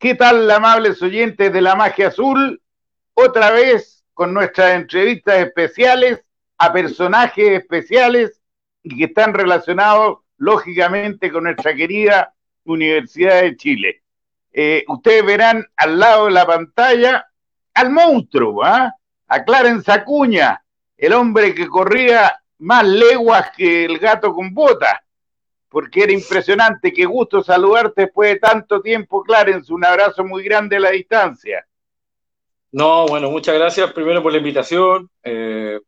[0.00, 2.62] ¿Qué tal, amables oyentes de la magia azul?
[3.12, 6.24] Otra vez con nuestras entrevistas especiales
[6.56, 8.40] a personajes especiales
[8.82, 12.32] y que están relacionados, lógicamente, con nuestra querida
[12.64, 14.02] Universidad de Chile.
[14.50, 17.26] Eh, ustedes verán al lado de la pantalla
[17.74, 18.94] al monstruo, ¿ah?
[19.28, 20.64] a Clarence Acuña,
[20.96, 24.98] el hombre que corría más leguas que el gato con botas,
[25.70, 26.92] porque era impresionante.
[26.92, 29.72] Qué gusto saludarte después de tanto tiempo, Clarence.
[29.72, 31.64] Un abrazo muy grande a la distancia.
[32.72, 35.08] No, bueno, muchas gracias primero por la invitación.
[35.22, 35.78] Eh,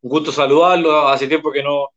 [0.00, 1.08] un gusto saludarlo.
[1.08, 1.90] Hace tiempo que no,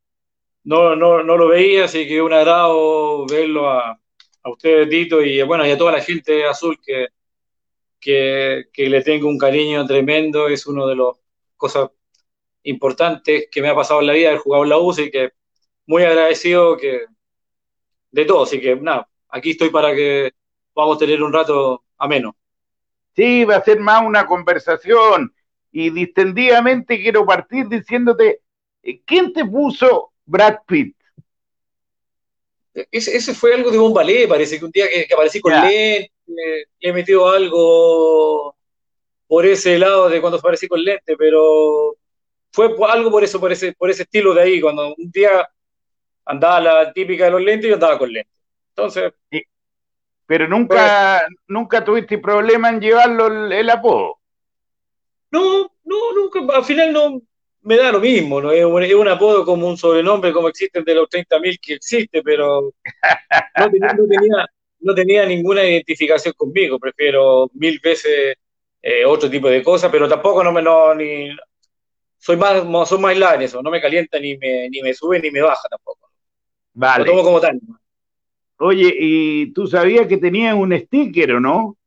[0.63, 3.99] no, no, no lo veía, así que un agrado verlo a,
[4.43, 7.07] a usted, Tito, y bueno, y a toda la gente azul que,
[7.99, 10.47] que, que le tengo un cariño tremendo.
[10.47, 11.17] Es uno de los
[11.57, 11.89] cosas
[12.61, 15.31] importantes que me ha pasado en la vida, el jugador la UCI, que
[15.87, 17.05] muy agradecido que
[18.15, 20.31] de todo, así que nada, aquí estoy para que
[20.73, 22.33] podamos tener un rato ameno.
[23.13, 25.33] Sí, va a ser más una conversación
[25.69, 28.39] y distendidamente quiero partir diciéndote,
[28.83, 30.95] eh, ¿quién te puso Brad Pitt?
[32.89, 35.51] Ese, ese fue algo de un ballet, parece que un día que, que aparecí con
[35.51, 38.55] lente, le he metido algo
[39.27, 41.97] por ese lado de cuando aparecí con lente, pero
[42.51, 45.49] fue algo por eso, por ese, por ese estilo de ahí, cuando un día
[46.25, 48.33] andaba la típica de los lentes y yo andaba con lentes.
[48.69, 49.13] Entonces.
[49.31, 49.43] Sí.
[50.27, 54.17] Pero nunca, pues, nunca tuviste problema en llevarlo el, el, apodo.
[55.31, 57.21] No, no, nunca, al final no
[57.61, 58.51] me da lo mismo, ¿no?
[58.51, 62.23] Es un, es un apodo como un sobrenombre, como existen de los 30.000 que existe,
[62.23, 62.73] pero
[63.59, 64.45] no tenía, no, tenía,
[64.79, 68.35] no tenía, ninguna identificación conmigo, prefiero mil veces
[68.81, 71.29] eh, otro tipo de cosas, pero tampoco no me no, ni,
[72.17, 75.29] soy más, soy más en eso, no me calienta ni me, ni me sube ni
[75.29, 76.09] me baja tampoco.
[76.75, 77.05] Vale.
[77.05, 77.59] Lo tomo como tal.
[78.57, 81.77] Oye, ¿y tú sabías que tenían un sticker o no?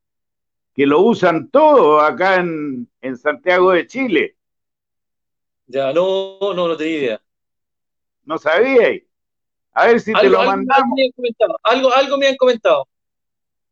[0.75, 4.37] Que lo usan todos acá en, en Santiago de Chile.
[5.67, 7.23] Ya, no, no, no tenía idea.
[8.25, 9.05] ¿No sabíais?
[9.73, 10.99] A ver si algo, te lo algo, mandamos.
[10.99, 12.89] Algo, algo, algo, me han comentado.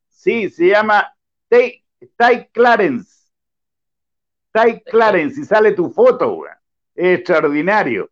[0.09, 1.15] Sí, se llama
[1.49, 3.31] Ty, Ty Clarence.
[4.53, 6.53] Ty Clarence, y sale tu foto, güey.
[6.95, 8.11] Es extraordinario.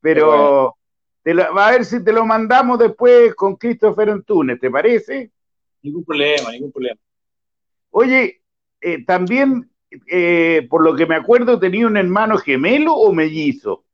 [0.00, 0.76] Pero.
[1.26, 5.32] Te lo, a ver si te lo mandamos después con Christopher Antunes, ¿te parece?
[5.82, 7.00] Ningún problema, ningún problema.
[7.90, 8.42] Oye,
[8.80, 9.68] eh, también,
[10.06, 13.84] eh, por lo que me acuerdo, tenía un hermano gemelo o mellizo,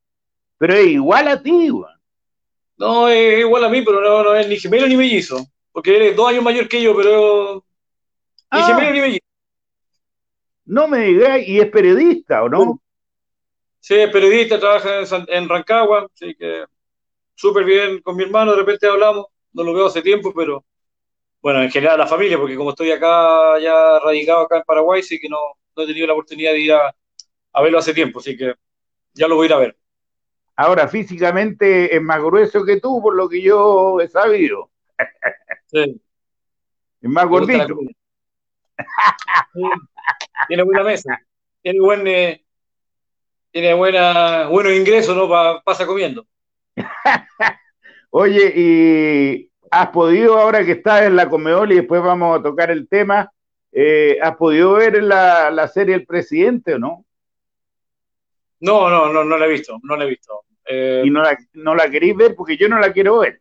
[0.58, 1.90] pero es igual a ti, güey.
[2.76, 5.42] No, es igual a mí, pero no, no es ni gemelo ni mellizo,
[5.72, 7.64] porque él es dos años mayor que yo, pero
[8.52, 8.66] ni ah.
[8.66, 9.26] gemelo ni mellizo.
[10.66, 12.82] No me digáis, y es periodista, ¿o no?
[13.80, 16.66] Sí, es periodista, trabaja en, en Rancagua, así que
[17.42, 20.64] súper bien con mi hermano, de repente hablamos, no lo veo hace tiempo, pero
[21.40, 25.18] bueno, en general la familia, porque como estoy acá, ya radicado acá en Paraguay, sí
[25.18, 25.38] que no,
[25.74, 26.94] no he tenido la oportunidad de ir a,
[27.52, 28.54] a verlo hace tiempo, así que
[29.12, 29.76] ya lo voy a ir a ver.
[30.54, 34.70] Ahora, físicamente es más grueso que tú, por lo que yo he sabido.
[35.66, 36.00] Sí.
[37.00, 37.76] Es más gordito.
[39.52, 39.62] Sí.
[40.46, 41.20] Tiene buena mesa.
[41.60, 42.44] Tiene buen, eh,
[43.50, 45.28] tiene buena, buenos ingresos, ¿no?
[45.28, 46.24] Pa, pasa comiendo.
[48.10, 52.70] Oye, ¿y has podido, ahora que estás en la Comedol y después vamos a tocar
[52.70, 53.30] el tema,
[53.72, 57.04] eh, ¿has podido ver la, la, serie El Presidente o no?
[58.60, 60.42] No, no, no, no la he visto, no la he visto.
[60.66, 62.34] Eh, ¿Y no la, no la queréis ver?
[62.36, 63.40] Porque yo no la quiero ver.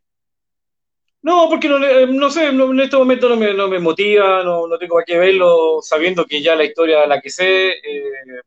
[1.24, 4.68] No, porque no, no sé, no, en este momento no me, no me motiva, no,
[4.68, 8.42] no tengo para qué verlo, sabiendo que ya la historia la que sé, eh,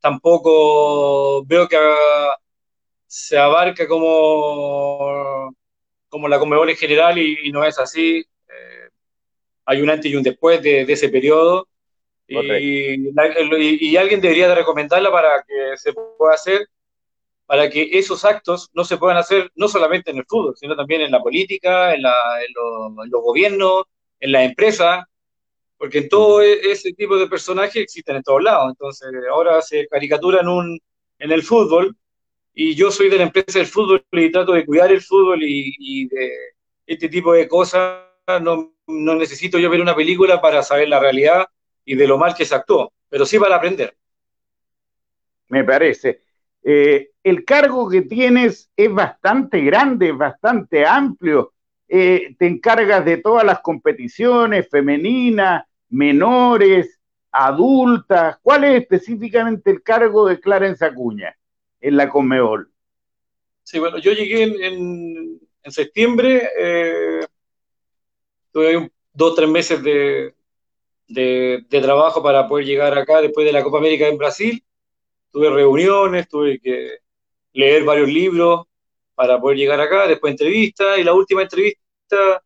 [0.00, 1.76] tampoco veo que
[3.06, 5.54] se abarca como,
[6.08, 8.18] como la Conmebol en general y, y no es así.
[8.18, 8.88] Eh,
[9.66, 11.68] hay un antes y un después de, de ese periodo
[12.28, 16.66] y, y, y, alguien debería de recomendarla para que se pueda hacer,
[17.46, 21.02] para que esos actos no se puedan hacer no solamente en el fútbol, sino también
[21.02, 22.14] en la política, en, la,
[22.44, 23.84] en, lo, en los gobiernos,
[24.18, 25.04] en las empresas,
[25.78, 28.70] porque en todo ese tipo de personajes existen en todos lados.
[28.70, 30.80] Entonces, ahora se caricatura en, un,
[31.18, 31.96] en el fútbol
[32.58, 36.08] y yo soy de la empresa del fútbol y trato de cuidar el fútbol y,
[36.08, 36.32] de
[36.86, 38.00] este tipo de cosas.
[38.40, 41.46] No, no, necesito yo ver una película para saber la realidad
[41.84, 43.94] y de lo mal que se actuó, pero sí para aprender.
[45.48, 46.22] Me parece.
[46.62, 51.52] Eh, el cargo que tienes es bastante grande, bastante amplio.
[51.86, 56.98] Eh, te encargas de todas las competiciones femeninas, menores,
[57.30, 58.38] adultas.
[58.40, 61.36] ¿Cuál es específicamente el cargo de Clarence Acuña
[61.80, 62.70] en la Conmebol?
[63.62, 67.26] Sí, bueno, yo llegué en, en, en septiembre, eh,
[68.52, 70.34] tuve un, dos, tres meses de,
[71.08, 74.62] de, trabajo para poder llegar acá después de la Copa América en Brasil.
[75.32, 76.98] Tuve reuniones, tuve que
[77.52, 78.66] leer varios libros
[79.14, 82.42] para poder llegar acá, después entrevistas, y la última entrevista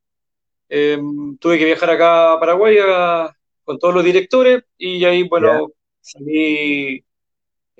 [0.68, 2.78] em, tuve que viajar acá a Paraguay
[3.64, 7.04] con todos los directores, y ahí, bueno, salí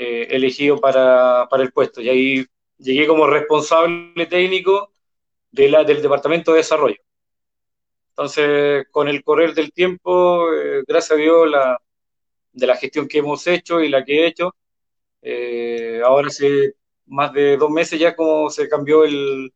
[0.03, 2.47] eh, elegido para, para, el puesto, y ahí
[2.79, 4.95] llegué como responsable técnico
[5.53, 6.97] de la, del Departamento de Desarrollo.
[8.09, 11.79] Entonces, con el correr del tiempo, eh, gracias a Dios, la,
[12.51, 14.55] de la gestión que hemos hecho y la que he hecho,
[15.21, 19.53] eh, ahora hace más de dos meses ya como se cambió el,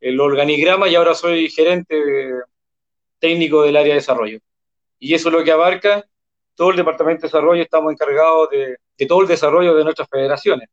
[0.00, 1.96] el organigrama y ahora soy gerente
[3.18, 4.38] técnico del área de desarrollo.
[4.98, 6.06] Y eso es lo que abarca
[6.58, 10.68] todo el departamento de desarrollo, estamos encargados de, de todo el desarrollo de nuestras federaciones,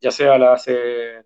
[0.00, 0.66] ya sea las...
[0.66, 1.22] Eh,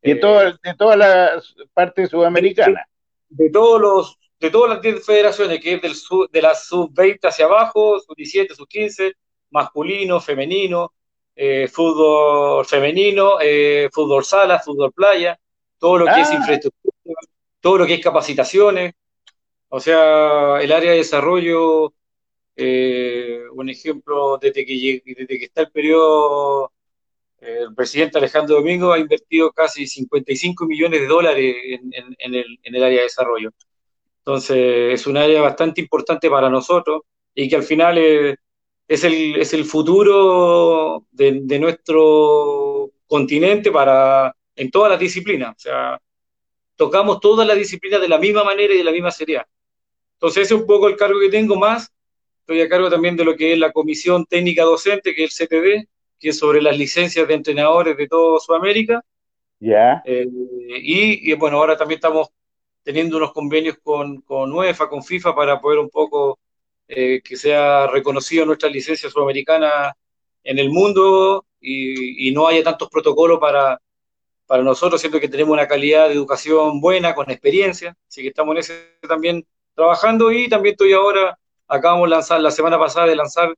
[0.00, 1.42] de, de toda la
[1.74, 2.86] parte sudamericana.
[3.28, 5.94] De, de, todos los de todas las 10 federaciones, que es del
[6.30, 9.14] de la sub-20 hacia abajo, sub-17, sub-15,
[9.50, 10.92] masculino, femenino,
[11.34, 15.38] eh, fútbol femenino, eh, fútbol sala, fútbol playa,
[15.78, 16.34] todo lo que es ah.
[16.34, 17.20] infraestructura,
[17.60, 18.94] todo lo que es capacitaciones.
[19.68, 21.92] O sea, el área de desarrollo,
[22.56, 26.72] eh, un ejemplo, desde que, desde que está el periodo,
[27.40, 32.82] el presidente Alejandro Domingo ha invertido casi 55 millones de dólares en, el, en el
[32.82, 33.50] área de desarrollo.
[34.18, 37.02] Entonces, es un área bastante importante para nosotros
[37.34, 44.92] y que al final es, el, es el futuro de, nuestro continente para, en todas
[44.92, 45.56] las disciplinas.
[45.56, 46.00] O sea,
[46.76, 49.46] tocamos todas las disciplinas de la misma manera y de la misma seriedad.
[50.14, 51.92] Entonces, ese es un poco el cargo que tengo más.
[52.42, 55.46] Estoy a cargo también de lo que es la Comisión Técnica Docente, que es el
[55.48, 59.02] CTD, que es sobre las licencias de entrenadores de toda Sudamérica.
[59.60, 60.02] Ya.
[60.04, 60.26] Eh,
[60.82, 62.28] y, bueno, ahora también estamos
[62.82, 66.40] teniendo unos convenios con, con UEFA, con FIFA, para poder un poco
[66.88, 69.96] eh, que sea reconocido nuestra licencia sudamericana
[70.42, 73.80] en el mundo y, no haya tantos protocolos para,
[74.46, 78.54] para nosotros, siento que tenemos una calidad de educación buena, con experiencia, así que estamos
[78.54, 81.38] en ese también trabajando y también estoy ahora,
[81.72, 83.54] acabamos de lanzar, la semana pasada de lanzar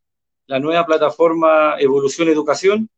[0.47, 2.89] la nueva plataforma Evolución Educación,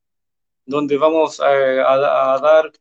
[0.66, 2.72] donde vamos a, a dar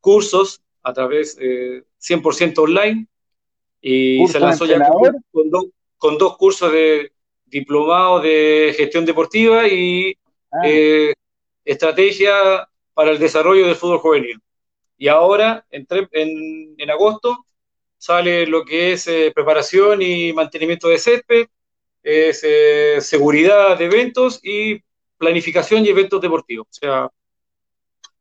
[0.00, 3.06] cursos a través de 100% online
[3.80, 4.78] y se lanzó ya
[5.98, 7.12] con, dos cursos de
[7.46, 10.16] diplomado de gestión deportiva y
[10.50, 10.60] ah.
[10.64, 11.12] eh,
[11.64, 14.40] estrategia para el desarrollo del fútbol juvenil.
[14.96, 15.86] Y ahora, en,
[16.76, 17.46] en, agosto,
[17.96, 21.46] sale lo que es eh, preparación y mantenimiento de césped,
[22.02, 24.82] es eh, seguridad de eventos y
[25.18, 26.66] planificación y eventos deportivos.
[26.70, 27.10] O sea,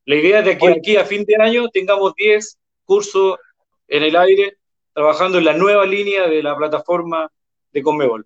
[0.05, 3.37] la idea es de que aquí a fin de año tengamos 10 cursos
[3.87, 4.57] en el aire
[4.93, 7.31] trabajando en la nueva línea de la plataforma
[7.71, 8.25] de Conmebol.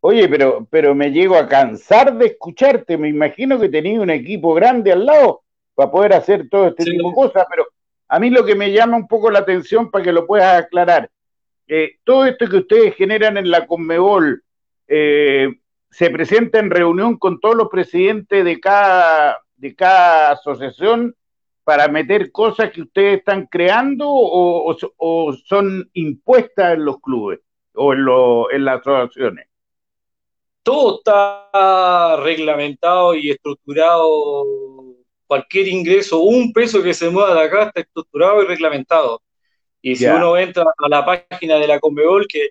[0.00, 2.96] Oye, pero, pero me llego a cansar de escucharte.
[2.96, 5.42] Me imagino que tenías un equipo grande al lado
[5.74, 7.66] para poder hacer todo este tipo de cosas, pero
[8.08, 11.10] a mí lo que me llama un poco la atención para que lo puedas aclarar,
[11.68, 14.42] eh, todo esto que ustedes generan en la Conmebol,
[14.86, 15.48] eh,
[15.90, 21.14] se presenta en reunión con todos los presidentes de cada de cada asociación
[21.64, 27.40] para meter cosas que ustedes están creando o, son impuestas en los clubes
[27.74, 28.06] o en,
[28.52, 29.46] en las asociaciones?
[30.62, 34.44] Todo está reglamentado y estructurado.
[35.26, 39.20] Cualquier ingreso, un peso que se mueva de acá está estructurado y reglamentado.
[39.92, 42.50] Y si uno entra a la página de la Conmebol, que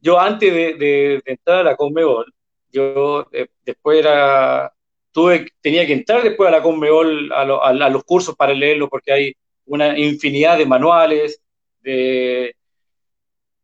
[0.00, 2.32] yo antes de, entrar a la Conmebol,
[2.70, 4.72] yo eh, después era
[5.12, 7.44] tuve, tenía que entrar después a la Conmebol, a,
[7.90, 9.34] los cursos para leerlo, porque hay
[9.66, 11.40] una infinidad de manuales,
[11.82, 12.56] de,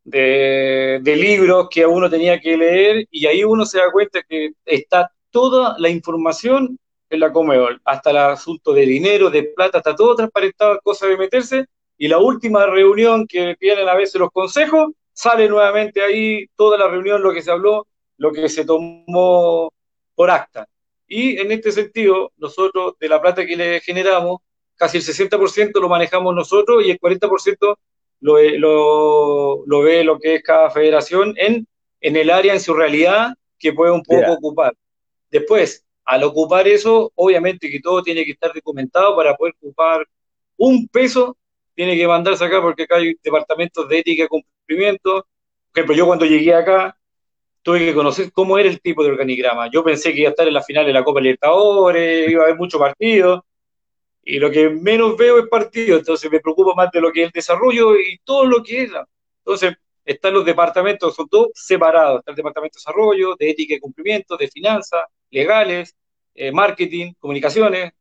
[0.04, 5.10] de, libros que uno tenía que leer, y ahí uno se da cuenta que está
[5.30, 6.78] toda la información
[7.10, 11.16] en la Conmebol, hasta el asunto de dinero, de plata, está todo transparentado, cosa de
[11.16, 11.66] meterse,
[11.98, 16.88] y la última reunión que tienen a veces los consejos, sale nuevamente ahí toda la
[16.88, 17.88] reunión, lo que se habló,
[18.18, 19.72] lo que se tomó
[20.14, 20.68] por acta.
[21.08, 24.38] Y en este sentido, nosotros de la plata que le generamos,
[24.76, 27.76] casi el 60% lo manejamos nosotros y el 40%
[28.20, 31.66] lo, lo, lo, ve lo que es cada federación en,
[32.00, 34.74] en el área, en su realidad, que puede un poco ocupar.
[35.30, 40.06] Después, al ocupar eso, obviamente que todo tiene que estar documentado para poder ocupar
[40.56, 41.36] un peso,
[41.78, 45.28] tiene que mandarse acá porque acá hay departamentos de ética y cumplimiento.
[45.70, 46.98] Por ejemplo, yo cuando llegué acá,
[47.62, 49.70] tuve que conocer cómo era el tipo de organigrama.
[49.70, 52.46] Yo pensé que iba a estar en la final de la Copa Libertadores, iba a
[52.46, 53.42] haber muchos partidos,
[54.24, 57.26] y lo que menos veo es partido, entonces me preocupa más de lo que es
[57.28, 58.90] el desarrollo y todo lo que es.
[59.44, 62.18] Entonces, están los departamentos, son todos separados.
[62.18, 65.94] Está el departamento de desarrollo, de ética y cumplimiento, de finanzas, legales,
[66.34, 67.92] eh, marketing, comunicaciones,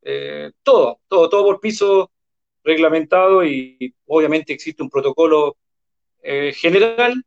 [0.00, 2.10] eh, todo, todo, todo por piso
[2.66, 5.56] reglamentado y, obviamente existe un protocolo
[6.22, 7.24] eh, general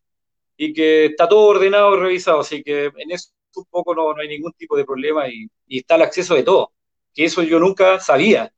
[0.58, 4.22] y que está todo ordenado y revisado, así que en eso un poco no, no
[4.22, 6.72] hay ningún tipo de problema y, y, está el acceso de todo,
[7.14, 8.52] que eso yo nunca sabía,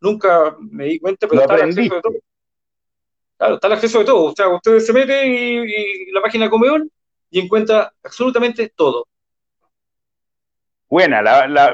[0.00, 2.14] nunca me di cuenta, pero está el acceso de todo.
[3.36, 4.24] Claro, está el acceso de todo.
[4.24, 6.90] O sea, usted se mete y, la página Comeón
[7.30, 9.06] y encuentra absolutamente todo.
[10.88, 11.22] Buena,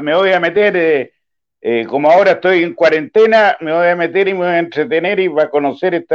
[0.01, 1.13] me voy a meter, eh,
[1.61, 5.21] eh, como ahora estoy en cuarentena, me voy a meter y me voy a entretener
[5.21, 6.07] y voy a conocer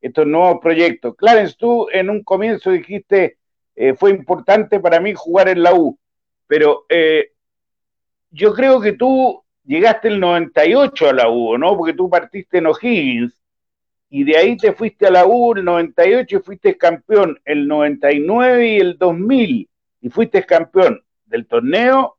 [0.00, 1.14] estos nuevos proyectos.
[1.16, 3.38] Clarence, tú en un comienzo dijiste,
[3.76, 5.98] eh, fue importante para mí jugar en la U,
[6.46, 6.86] pero
[8.32, 11.76] yo creo que tú llegaste el 98 a la U, ¿no?
[11.76, 13.40] Porque tú partiste en O'Higgins
[14.08, 18.68] y de ahí te fuiste a la U el 98 y fuiste campeón el 99
[18.68, 19.68] y el 2000
[20.02, 22.16] y fuiste campeón del torneo,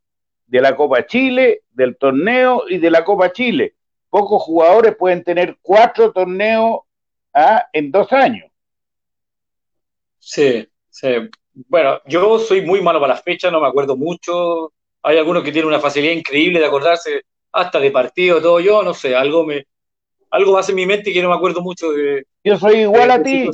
[0.48, 3.76] de la Copa Chile, del torneo y de la Copa Chile.
[4.10, 6.82] Pocos jugadores pueden tener cuatro torneos
[7.34, 7.66] ¿ah?
[7.72, 8.50] en dos años.
[10.20, 11.08] Sí, sí.
[11.54, 14.72] Bueno, yo soy muy malo para las fechas, no me acuerdo mucho.
[15.04, 18.60] Hay algunos que tienen una facilidad increíble de acordarse hasta de partido, todo.
[18.60, 19.66] Yo no sé, algo me,
[20.30, 22.26] algo hace en mi mente que no me acuerdo mucho de.
[22.44, 23.50] Yo soy igual a ti.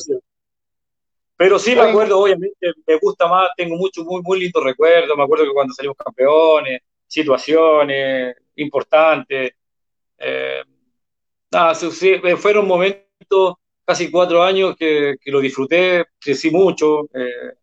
[1.36, 5.16] Pero sí me acuerdo, obviamente, me gusta más, tengo muchos muy, muy lindos recuerdos.
[5.16, 9.54] Me acuerdo que cuando salimos campeones, situaciones importantes.
[10.18, 10.64] Eh,
[11.52, 17.06] nada, eh, fueron momentos, casi cuatro años, que, lo disfruté, crecí mucho.
[17.14, 17.54] Eh,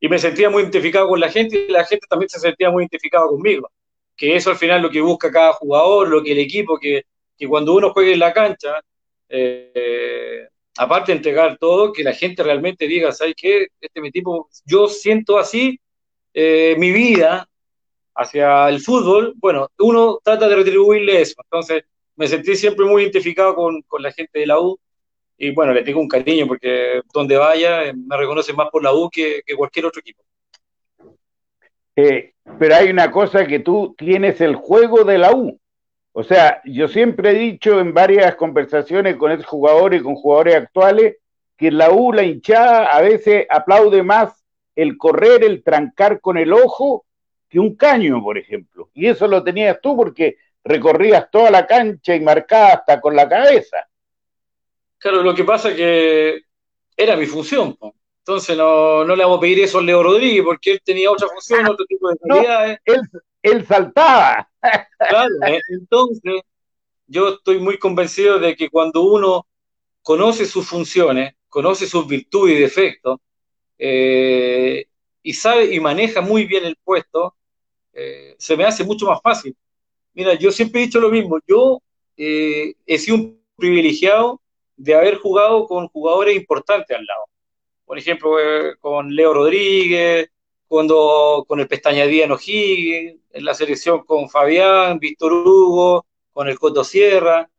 [0.00, 2.82] y me sentía muy identificado con la gente y la gente también se sentía muy
[2.84, 3.70] identificada conmigo.
[4.16, 7.04] Que eso al final lo que busca cada jugador, lo que el equipo, que
[7.40, 8.80] que cuando uno juegue en la cancha,
[9.30, 13.68] eh, aparte de entregar todo, que la gente realmente diga, ¿sabes qué?
[13.80, 15.80] Este mi tipo, yo siento así
[16.34, 17.49] mi vida
[18.14, 21.34] hacia el fútbol, bueno, uno trata de retribuirle eso.
[21.44, 21.84] Entonces,
[22.16, 24.78] me sentí siempre muy identificado con, la gente de la U
[25.38, 28.92] y bueno, le tengo un cariño porque donde vaya eh, me reconocen más por la
[28.92, 30.22] U que, cualquier otro equipo.
[31.94, 35.58] pero hay una cosa que tú tienes el juego de la U.
[36.12, 40.56] O sea, yo siempre he dicho en varias conversaciones con ex jugadores y con jugadores
[40.56, 41.16] actuales
[41.56, 46.52] que la U, la hinchada, a veces aplaude más el correr, el trancar con el
[46.52, 47.04] ojo
[47.50, 48.90] que un caño, por ejemplo.
[48.94, 53.28] Y eso lo tenías tú porque recorrías toda la cancha y marcabas hasta con la
[53.28, 53.88] cabeza.
[54.98, 56.40] Claro, lo que pasa es que
[56.96, 57.76] era mi función.
[58.18, 61.26] Entonces no, no, le vamos a pedir eso a Leo Rodríguez porque él tenía otra
[61.28, 62.78] función, otro tipo de actividades.
[62.84, 63.00] él,
[63.42, 64.48] él saltaba.
[65.08, 66.42] Claro, eh, entonces
[67.06, 69.48] yo estoy muy convencido de que cuando uno
[70.02, 73.18] conoce sus funciones, conoce sus virtudes y defectos,
[73.78, 74.86] eh,
[75.22, 77.34] y sabe y maneja muy bien el puesto,
[78.00, 79.56] eh, se me hace mucho más fácil.
[80.14, 81.80] Mira, yo siempre he dicho lo mismo, yo
[82.16, 84.40] he sido un privilegiado
[84.76, 87.24] de haber jugado con jugadores importantes al lado.
[87.84, 88.36] Por ejemplo,
[88.80, 90.28] con Leo Rodríguez,
[90.68, 96.58] cuando con el Pestañadía en O'Higgins, en la selección con Fabián, Víctor Hugo, con el
[96.58, 97.50] Coto Sierra.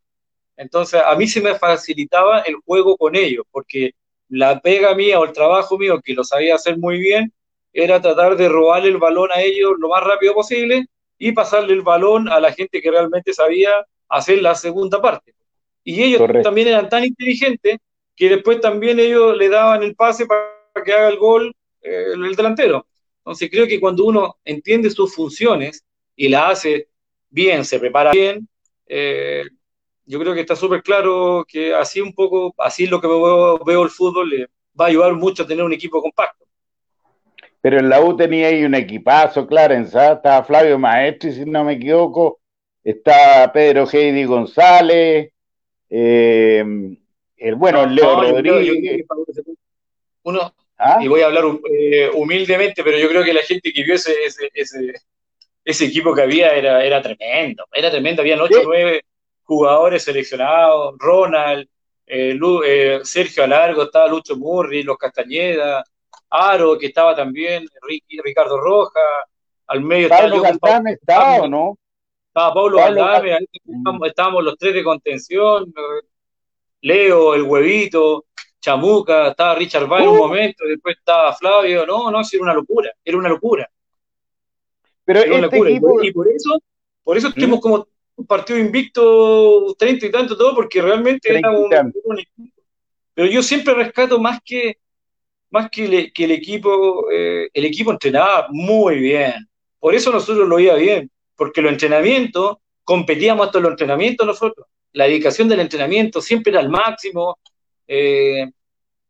[0.56, 3.92] Entonces, a mí se me facilitaba el juego con ellos, porque
[4.30, 7.34] la pega mía o el trabajo mío, que lo sabía hacer muy bien,
[7.74, 10.86] era tratar de robarle el balón a ellos lo más rápido posible
[11.18, 13.72] y pasarle el balón a la gente que realmente sabía
[14.10, 15.34] hacer la segunda parte.
[15.84, 17.78] Y ellos también eran tan inteligentes
[18.16, 20.52] que después también ellos le daban el pase para
[20.86, 22.86] que haga el gol eh, el delantero.
[23.20, 25.84] Entonces creo que cuando uno entiende sus funciones
[26.16, 26.88] y la hace
[27.30, 28.48] bien, se prepara bien,
[28.88, 29.44] eh,
[30.06, 33.90] yo creo que está súper claro que así un poco, así lo que veo, el
[33.90, 34.48] fútbol, le
[34.80, 36.46] va a ayudar mucho a tener un equipo compacto.
[37.62, 40.14] Pero en la U tenía ahí un equipazo, Clarence, ¿ah?
[40.14, 42.40] estaba Flavio Maestri, si no me equivoco,
[42.84, 45.32] está Pedro Heidi González,
[45.90, 46.66] eh,
[47.38, 49.06] el bueno, Leo Rodríguez.
[50.24, 50.54] uno,
[50.84, 50.98] ¿Ah?
[51.00, 54.16] Y voy a hablar eh, humildemente, pero yo creo que la gente que vio ese,
[55.64, 57.66] ese, equipo que había era, era tremendo.
[57.72, 58.24] Era tremendo.
[58.24, 59.02] Habían 8 o 9
[59.44, 60.96] jugadores seleccionados.
[60.98, 61.68] Ronald,
[62.08, 65.84] eh, eh, Sergio Alargo, estaba Lucho Murri, Los Castañeda,
[66.32, 67.66] Aro, que estaba también,
[68.24, 69.00] Ricardo Roja.
[69.68, 70.44] Al medio Pablo
[70.86, 71.78] estaba, ¿o no?
[72.28, 73.38] Estaba Pablo, Galdame,
[74.06, 75.74] estábamos los tres de contención.
[76.82, 78.26] Leo, el huevito,
[78.60, 80.20] Chamuca, estaba Richard Bay en un uh.
[80.20, 83.70] momento, después estaba Flavio, no, no, era una locura, era una locura.
[85.04, 86.60] Pero este y, por, eso,
[87.04, 87.62] por eso tenemos ¿Mm?
[87.62, 91.74] como un partido invicto, 30 y tanto todo, porque realmente era un,
[92.20, 92.62] equipo.
[93.14, 94.78] Pero yo siempre rescato más que
[95.52, 99.48] más que, que el equipo, eh, el equipo entrenaba muy bien.
[99.80, 104.68] Por eso nosotros lo iba bien, porque los entrenamientos, competíamos hasta los entrenamientos nosotros.
[104.94, 107.38] La dedicación del entrenamiento siempre era al máximo.
[107.88, 108.46] Eh,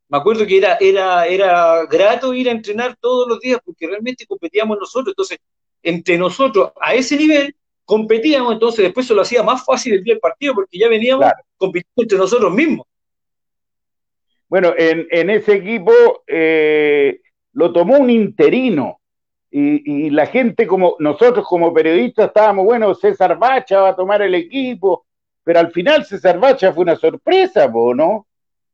[0.09, 4.25] me acuerdo que era, era, era grato ir a entrenar todos los días porque realmente
[4.25, 5.13] competíamos nosotros.
[5.13, 5.37] Entonces,
[5.83, 7.55] entre nosotros a ese nivel
[7.85, 11.25] competíamos, entonces después se lo hacía más fácil el día del partido porque ya veníamos
[11.57, 12.87] compitiendo entre nosotros mismos.
[14.51, 15.93] Bueno, en, ese equipo
[16.27, 17.21] eh,
[17.53, 18.99] lo tomó un interino
[19.49, 24.35] y, la gente como nosotros como periodistas estábamos, bueno, César Bacha va a tomar el
[24.35, 25.05] equipo,
[25.41, 28.27] pero al final César Bacha fue una sorpresa, ¿no?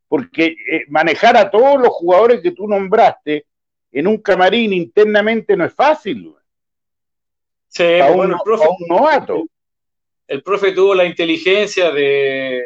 [0.08, 3.46] Porque eh, manejar a todos los jugadores que tú nombraste
[3.92, 6.34] en un camarín internamente no es fácil.
[7.68, 7.84] Sí,
[8.16, 9.46] bueno, el profe, un novato.
[10.28, 12.66] El, profe tuvo la inteligencia de,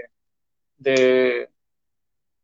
[0.78, 1.51] de,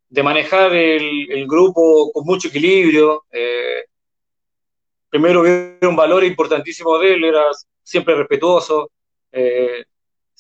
[0.10, 3.26] de manejar el, grupo con mucho equilibrio.
[3.32, 3.86] Eh,
[5.10, 7.44] primero vieron un valor importantísimo de él, era
[7.84, 8.90] siempre respetuoso,
[9.32, 9.86] eh,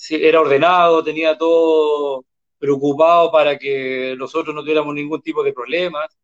[0.09, 2.23] era ordenado, tenía todo
[2.59, 6.17] preocupado para que nosotros no tuviéramos ningún tipo de problemas.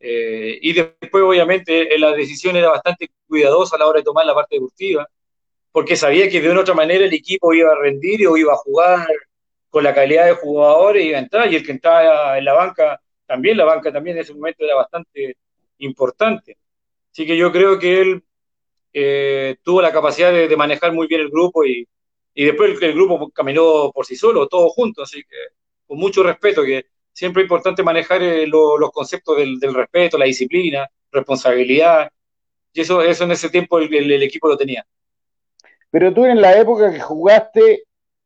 [0.00, 4.34] Eh, y después, obviamente, la decisión era bastante cuidadosa a la hora de tomar la
[4.34, 5.06] parte deportiva,
[5.70, 8.52] porque sabía que de una u otra manera el equipo iba a rendir o iba
[8.52, 9.06] a jugar
[9.72, 13.00] con la calidad de jugadores y a entrar, y el que entraba en la banca,
[13.26, 15.38] también la banca también en ese momento era bastante
[15.78, 16.58] importante.
[17.10, 18.22] Así que yo creo que él
[18.92, 21.88] eh, tuvo la capacidad de, manejar muy bien el grupo y,
[22.34, 25.38] después el, grupo caminó por sí solo, todos juntos, así que
[25.86, 30.86] con mucho respeto, que siempre es importante manejar eh, los conceptos del, respeto, la disciplina,
[31.10, 32.10] responsabilidad,
[32.74, 34.84] y eso, eso en ese tiempo el equipo lo tenía.
[35.90, 37.84] Pero tú en la época que jugaste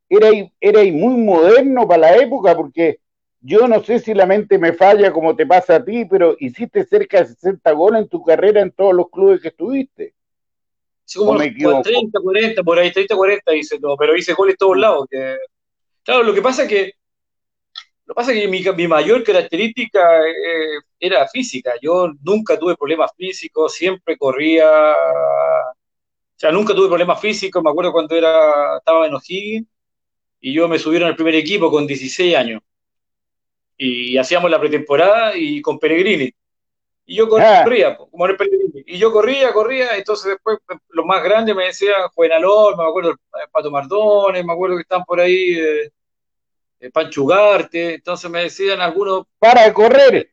[0.08, 0.28] era,
[0.60, 3.00] era muy moderno para la época, porque
[3.40, 6.84] yo no sé si la mente me falla como te pasa a ti, pero hiciste
[6.84, 10.14] cerca de 60 goles en tu carrera en todos los clubes que estuviste.
[11.04, 15.06] Sí, como 30, 40, por ahí, 30, 40 hice todo, pero hice goles todos lados.
[15.08, 15.36] Que...
[16.02, 16.92] Claro, lo que pasa es que
[18.06, 21.73] lo que pasa es que mi, mi mayor característica eh, era física.
[21.82, 24.69] Yo nunca tuve problemas físicos, siempre corría.
[24.69, 27.62] O sea, nunca tuve problemas físicos.
[27.62, 29.66] Me acuerdo cuando era, estaba en O'Higgins
[30.40, 32.62] y yo me subieron al primer equipo con 16 años.
[33.76, 36.32] Y hacíamos la pretemporada y con Peregrini.
[37.04, 37.96] Y yo corría, ah.
[37.96, 38.84] como el Peregrini.
[38.86, 40.58] Y yo corría, corría, entonces después
[40.90, 43.14] los más grandes me decían Juvenalor, me acuerdo
[43.52, 45.90] Pato Mardones, me acuerdo que están por ahí eh,
[46.80, 49.26] eh Panchugarte, entonces me decían algunos...
[49.38, 50.30] Para de correr.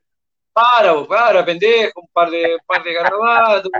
[0.51, 3.71] Para, para, pendejo, un par de, un par de garabatos,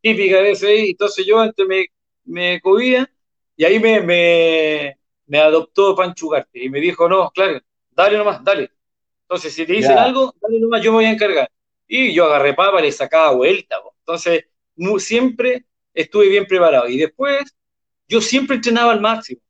[0.00, 0.90] típica de ese ahí.
[0.90, 1.86] Entonces yo antes me,
[2.24, 3.10] me cubía
[3.56, 4.97] y ahí me, me,
[5.28, 7.60] me adoptó Panchugarte y me dijo, no, claro,
[7.90, 8.70] dale nomás, dale.
[9.22, 11.50] Entonces, si te dicen algo, dale nomás, yo me voy a encargar.
[11.86, 13.76] Y yo agarré papa, le sacaba vuelta.
[14.00, 14.46] Entonces,
[14.98, 16.88] siempre estuve bien preparado.
[16.88, 17.44] Y después,
[18.08, 19.40] yo siempre entrenaba al máximo.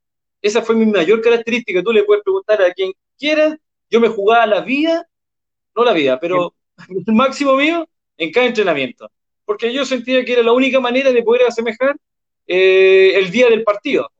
[0.42, 1.82] Esa fue mi mayor característica.
[1.82, 3.56] Tú le puedes preguntar a quien quiera,
[3.88, 5.08] yo me jugaba la vida,
[5.74, 6.54] no la vida, pero
[6.88, 9.10] el máximo mío en cada entrenamiento.
[9.44, 11.96] Porque yo sentía que era la única manera de poder asemejar
[12.46, 14.10] eh, el día del partido.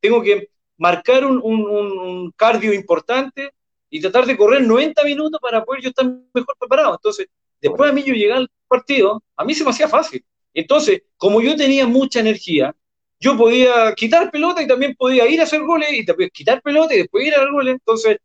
[0.00, 3.52] Tengo que marcar un, cardio importante
[3.90, 6.94] y tratar de correr 90 minutos para poder yo estar mejor preparado.
[6.94, 7.26] Entonces,
[7.60, 10.24] después a mí yo llegar al partido, a mí se me hacía fácil.
[10.52, 12.74] Entonces, como yo tenía mucha energía,
[13.20, 16.94] yo podía quitar pelota y también podía ir a hacer goles y después quitar pelota
[16.94, 17.74] y después ir a hacer goles.
[17.74, 18.18] Entonces,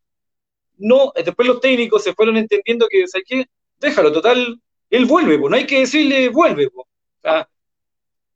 [0.77, 3.45] no, después los técnicos se fueron entendiendo que, ¿sabes qué?
[3.79, 4.59] Déjalo, total,
[4.89, 6.69] él vuelve, pues, no hay que decirle vuelve.
[6.69, 6.87] Pues.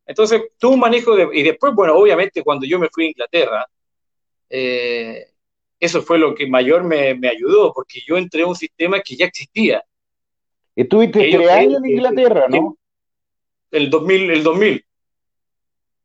[0.06, 1.30] entonces, tuvo un manejo de...
[1.34, 3.68] Y después, bueno, obviamente cuando yo me fui a Inglaterra,
[4.56, 5.32] eh,
[5.80, 9.26] eso fue lo que mayor me, ayudó, porque yo entré a un sistema que ya
[9.26, 9.84] existía.
[10.76, 12.78] Estuviste tres años en Inglaterra, ¿no?
[13.72, 14.86] El 2000, el 2000.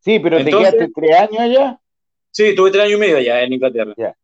[0.00, 1.80] Sí, pero te quedaste tres años allá.
[2.30, 4.16] Sí, tuve tres años y medio allá en Inglaterra.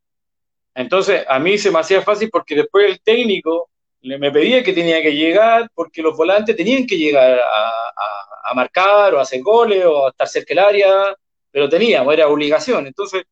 [0.75, 3.69] Entonces, a mí se me hacía fácil porque después el técnico
[4.01, 9.19] me pedía que tenía que llegar, porque los volantes tenían que llegar a, marcar o
[9.19, 11.17] a hacer goles o a estar cerca del área,
[11.51, 12.87] pero teníamos, era obligación.
[12.87, 13.25] Entonces,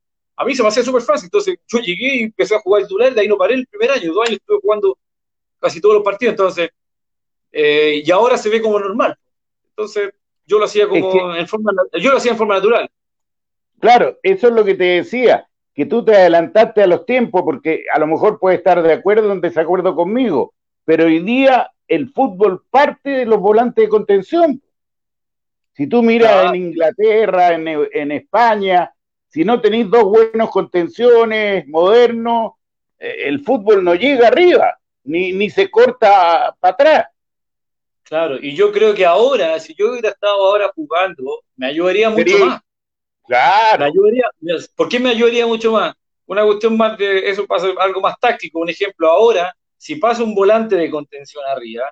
[0.43, 1.27] a mí se me hacía súper fácil.
[1.27, 3.93] Entonces yo llegué y empecé a jugar el titular, de ahí no paré el primer
[3.93, 4.99] año, dos años estuve jugando
[5.61, 6.71] casi todos los partidos, entonces,
[7.53, 9.17] eh, y ahora se ve como normal.
[9.69, 10.13] Entonces
[10.45, 12.91] yo lo hacía como en forma, yo lo hacía en forma natural.
[13.79, 17.85] Claro, eso es lo que te decía, que tú te adelantaste a los tiempos, porque
[17.95, 22.11] a lo mejor puedes estar de acuerdo o en desacuerdo conmigo, pero hoy día el
[22.11, 24.61] fútbol parte de los volantes de contención.
[25.75, 28.93] Si tú miras en Inglaterra, en, en España,
[29.33, 32.53] si no tenéis dos buenos contenciones modernos,
[32.99, 37.07] eh, el fútbol no llega arriba, ni, ni se corta para atrás.
[38.03, 42.45] Claro, y yo creo que ahora, si yo hubiera estado ahora jugando, me ayudaría mucho
[42.45, 42.61] más.
[43.27, 43.91] Claro.
[44.77, 45.95] ¿Por qué me ayudaría mucho más?
[46.27, 48.59] Una cuestión más de, eso pasa algo más táctico.
[48.59, 51.85] Un ejemplo, ahora, si pasa un volante de contención arriba,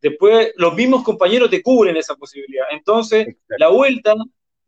[0.00, 2.66] después los mismos compañeros te cubren esa posibilidad.
[2.70, 4.14] Entonces, la vuelta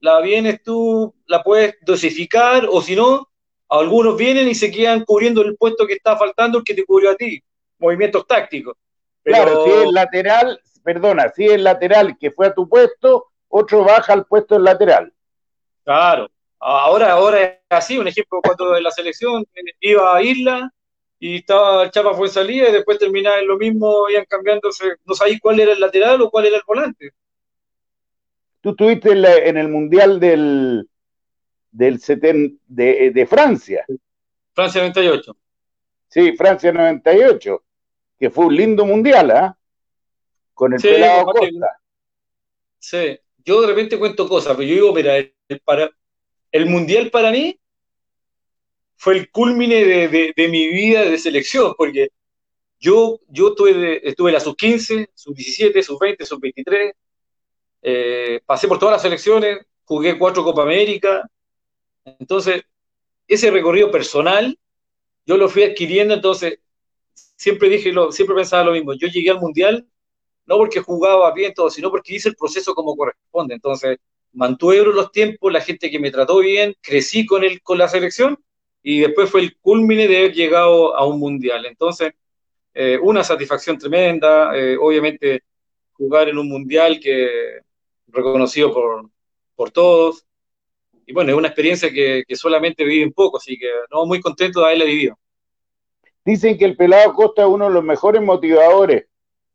[0.06, 3.28] la vienes tú, la puedes dosificar, o si no,
[3.68, 7.10] algunos vienen y se quedan cubriendo el puesto que está faltando, el que te cubrió
[7.10, 7.42] a ti.
[7.78, 8.76] Movimientos tácticos.
[9.24, 14.12] Claro, si es lateral, perdona, si es lateral que fue a tu puesto, otro baja
[14.12, 15.12] al puesto del lateral.
[15.82, 16.30] Claro.
[16.60, 19.44] Ahora, ahora es así, un ejemplo, cuando en la selección
[19.80, 20.72] iba a Isla
[21.18, 25.14] y estaba el Chapa fue salida y después terminaba en lo mismo, iban cambiándose, no
[25.14, 27.10] sabéis cuál era el lateral o cuál era el volante.
[28.66, 29.12] Tú estuviste
[29.48, 30.88] en, el Mundial del,
[31.70, 32.00] del
[32.66, 33.86] de, de Francia.
[34.52, 35.36] Francia 98.
[36.08, 37.64] Sí, Francia 98,
[38.18, 39.56] que fue un lindo mundial, ¿ah?
[40.52, 41.80] Con el pelado Costa.
[42.80, 45.32] Sí, yo de repente cuento cosas, pero yo digo, mira, el,
[45.64, 45.88] para,
[46.50, 47.56] el mundial para mí
[48.96, 52.08] fue el culmine de, de, mi vida de selección, porque
[52.80, 56.92] yo, yo estuve, estuve en la sub-15, sub-17, sub-20, sub-23,
[58.44, 61.28] pasé por todas las selecciones, jugué cuatro Copa América,
[62.04, 62.64] entonces
[63.28, 64.58] ese recorrido personal
[65.24, 66.58] yo lo fui adquiriendo, entonces
[67.14, 69.86] siempre dije, lo, siempre pensaba lo mismo, yo llegué al Mundial
[70.46, 73.98] no porque jugaba bien todo, sino porque hice el proceso como corresponde, entonces
[74.32, 78.38] mantuve los tiempos, la gente que me trató bien, crecí con, el, con la selección
[78.82, 81.66] y después fue el culmine de haber llegado a un mundial.
[81.66, 82.12] Entonces,
[82.74, 85.42] eh, una satisfacción tremenda, eh, obviamente
[85.92, 87.60] jugar en un mundial que
[88.16, 89.10] reconocido por,
[89.54, 90.26] por todos.
[91.06, 94.60] Y bueno, es una experiencia que, que solamente viven poco, así que no muy contento
[94.60, 95.18] de haberla vivido.
[96.24, 99.06] Dicen que el pelado Costa es uno de los mejores motivadores.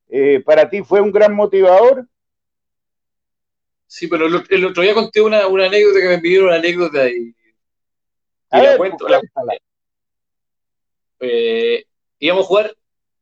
[0.08, 2.08] Eh, ¿Para ti fue un gran motivador?
[3.88, 7.36] Sí, pero el, otro día conté una, una, anécdota que me pidieron una anécdota y,
[8.52, 9.06] la cuento.
[11.20, 11.84] Eh,
[12.20, 12.76] íbamos a jugar,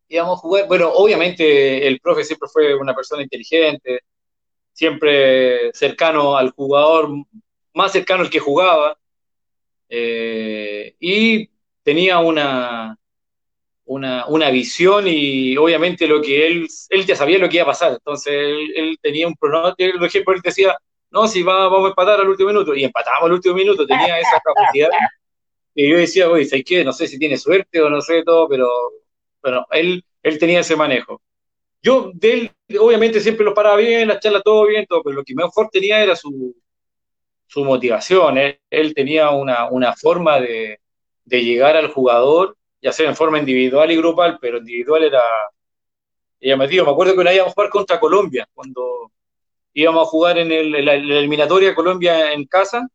[0.08, 4.02] íbamos a jugar, bueno, obviamente el profe siempre fue una persona inteligente,
[4.80, 7.10] siempre cercano al jugador,
[7.74, 8.98] más cercano al que jugaba,
[9.89, 11.50] eh, y
[11.84, 12.98] tenía una,
[13.84, 17.74] una, una, visión y obviamente lo que él, él ya sabía lo que iba a
[17.74, 20.78] pasar, entonces él, tenía un pronóstico, por ejemplo, él decía,
[21.12, 24.18] no, si va, vamos a empatar al último minuto, y empatábamos al último minuto, tenía
[24.18, 24.92] esa capacidad,
[25.76, 26.86] y yo decía, oye, ¿sabes qué?
[26.86, 28.70] No sé si tiene suerte o no sé todo, pero
[29.42, 31.22] bueno, él, él tenía ese manejo.
[31.82, 35.24] Yo de él, obviamente siempre lo paraba bien, la charla todo bien, todo, pero lo
[35.24, 36.56] que mejor tenía era su,
[37.48, 40.80] su motivación, él, él tenía una, una forma de,
[41.26, 45.22] de llegar al jugador ya sea en forma individual y grupal, pero individual era
[46.39, 46.86] llamativo.
[46.86, 49.12] Me acuerdo que una íbamos a jugar contra Colombia, cuando
[49.74, 52.88] íbamos a jugar en, el, la, eliminatoria Colombia en casa,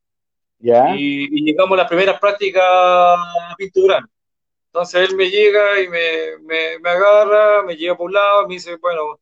[0.97, 4.01] Y, llegamos a las primeras prácticas a pintura.
[4.75, 8.55] Entonces él me llega y me, me, me, agarra, me llega por un lado, me
[8.55, 9.21] dice, bueno,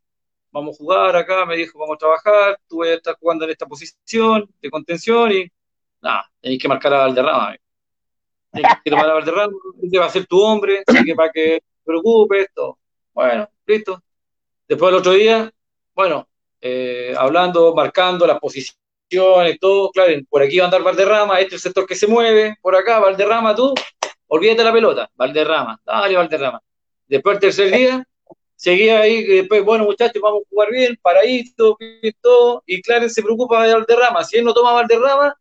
[0.51, 3.51] vamos a jugar acá, me dijo, vamos a trabajar, tú vas a estar jugando en
[3.51, 5.53] esta posición de contención y
[6.01, 7.55] nada, tenéis que marcar a Valderrama
[8.51, 11.61] tienes que tomar a Valderrama, este va a ser tu hombre, así que para que
[11.61, 12.79] te preocupes, todo.
[13.13, 14.03] Bueno, listo.
[14.67, 15.53] Después del otro día,
[15.95, 16.27] bueno,
[16.63, 21.61] eh, hablando, marcando las posiciones, todo, claro, por aquí va a andar Valderrama, este es
[21.61, 23.75] el sector que se mueve, por acá, Valderrama, tú,
[24.33, 26.63] olvídate la pelota, Valderrama, dale Valderrama.
[27.07, 28.03] Después el tercer día,
[28.57, 31.77] seguía ahí, después, bueno muchachos, vamos a jugar bien, paradito,
[32.23, 35.37] todo, y Clarence se preocupa de Valderrama, si él no toma Valderrama,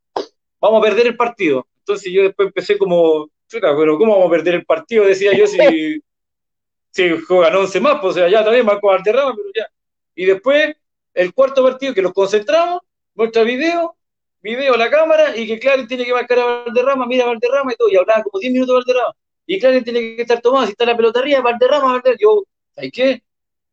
[0.60, 1.66] vamos a perder el partido.
[1.80, 5.06] Entonces yo después empecé como, pero ¿cómo vamos a perder el partido?
[5.06, 5.58] Decía yo si,
[6.92, 9.68] si juegan 11 más, pues o sea, ya también marcó Valderrama, pero ya.
[10.16, 10.76] Y después,
[11.14, 12.82] el cuarto partido que nos concentramos,
[13.16, 13.96] muestra video,
[14.42, 17.74] video a la cámara, y que Clarence tiene que marcar a Valderrama, mira a Valderrama
[17.74, 19.16] y todo, y hablaba como 10 minutos de Valderrama.
[19.46, 22.18] Y Clarence tiene que estar tomado, si está la pelota arriba, Valderrama, Valderrama.
[22.20, 23.24] Yo, ¿sabes qué?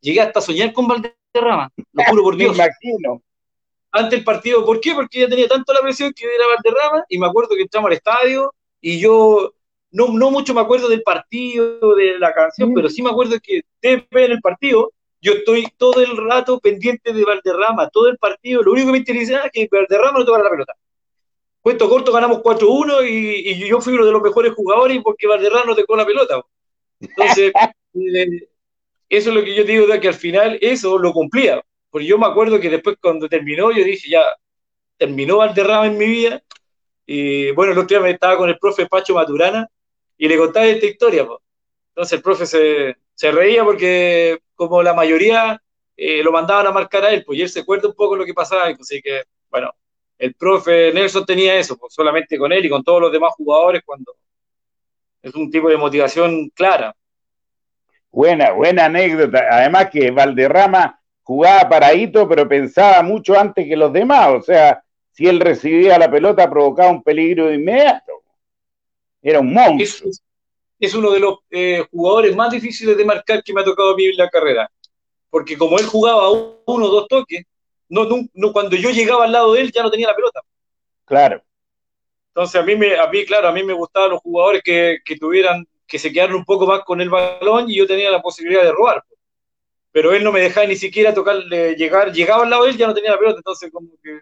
[0.00, 2.56] Llegué hasta a soñar con Valderrama, lo juro por Dios.
[2.56, 3.22] Me imagino
[3.90, 4.64] ante el partido.
[4.64, 4.94] ¿Por qué?
[4.94, 7.96] Porque ya tenía tanto la presión que era Valderrama y me acuerdo que entramos al
[7.96, 9.52] estadio y yo
[9.90, 12.74] no, no mucho me acuerdo del partido, de la canción, mm.
[12.74, 17.12] pero sí me acuerdo que después en el partido yo estoy todo el rato pendiente
[17.12, 20.44] de Valderrama, todo el partido, lo único que me interesa es que Valderrama no tocara
[20.44, 20.74] la pelota.
[21.60, 25.64] Cuento corto, ganamos 4-1 y, y, yo fui uno de los mejores jugadores porque Valderrama
[25.66, 26.40] no tocó la pelota.
[27.00, 27.52] Entonces,
[27.94, 28.48] eh,
[29.08, 31.62] eso es lo que yo digo, de que al final eso lo cumplía.
[31.90, 34.22] Porque yo me acuerdo que después cuando terminó, yo dije, ya,
[34.96, 36.42] terminó Valderrama en mi vida.
[37.06, 39.68] Y bueno, el otro día me estaba con el profe Pacho Maturana
[40.16, 41.26] y le contaba esta historia.
[41.90, 45.60] Entonces el profe se, se, reía porque como la mayoría
[45.96, 48.20] eh, lo mandaban a marcar a él, pues y él se acuerda un poco de
[48.20, 49.72] lo que pasaba, así que, bueno,
[50.18, 53.82] el profe Nelson tenía eso, pues, solamente con él y con todos los demás jugadores
[53.84, 54.14] cuando
[55.22, 56.94] es un tipo de motivación clara.
[58.10, 59.46] Buena, buena anécdota.
[59.50, 64.28] Además que Valderrama jugaba paradito, pero pensaba mucho antes que los demás.
[64.28, 68.22] O sea, si él recibía la pelota provocaba un peligro inmediato.
[69.20, 70.10] Era un monstruo.
[70.78, 73.96] Es, uno de los eh, jugadores más difíciles de marcar que me ha tocado a
[73.96, 74.70] mí en la carrera.
[75.30, 77.44] Porque como él jugaba uno o dos toques,
[77.88, 80.40] no, no, cuando yo llegaba al lado de él ya no tenía la pelota.
[81.04, 81.42] Claro.
[82.28, 85.16] Entonces a mí, me, a mí claro, a mí me gustaban los jugadores que, que
[85.16, 88.62] tuvieran, que se quedaran un poco más con el balón y yo tenía la posibilidad
[88.62, 89.02] de robar.
[89.90, 92.86] Pero él no me dejaba ni siquiera tocarle, llegar, llegaba al lado de él ya
[92.86, 94.20] no tenía la pelota, entonces como que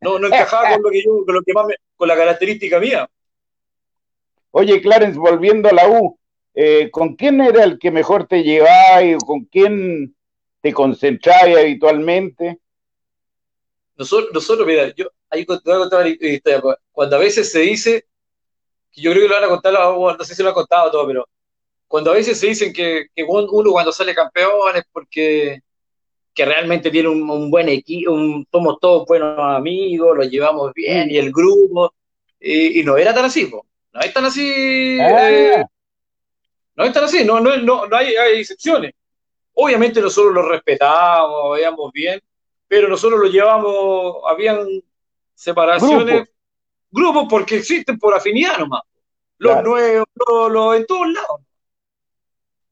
[0.00, 2.78] no, no encajaba con lo que yo, con lo que más me, con la característica
[2.78, 3.08] mía.
[4.52, 6.18] Oye, Clarence, volviendo a la U,
[6.54, 10.14] eh, ¿con quién era el que mejor te llevaba y con quién
[10.60, 12.58] te concentrabas habitualmente?
[13.96, 15.46] Nosotros, nosotros, mira, yo ahí.
[16.92, 18.06] Cuando a veces se dice,
[18.92, 21.06] que yo creo que lo van a contar, no sé si lo han contado todo,
[21.06, 21.28] pero
[21.86, 25.60] cuando a veces se dicen que, que uno cuando sale campeón es porque
[26.32, 28.12] que realmente tiene un, buen equipo,
[28.50, 31.92] somos todos buenos amigos, lo llevamos bien y el grupo,
[32.40, 33.50] y, no era tan así,
[33.92, 35.30] no es tan así, ah.
[35.30, 35.64] eh,
[36.76, 38.94] no es tan así, no, no, no, no hay, hay, excepciones.
[39.54, 42.20] Obviamente nosotros lo respetábamos, veíamos bien,
[42.68, 44.66] pero nosotros lo llevamos, habían
[45.34, 46.28] separaciones,
[46.90, 48.82] grupos, porque existen por afinidad nomás,
[49.38, 50.06] los nuevos,
[50.50, 51.40] los, en todos lados.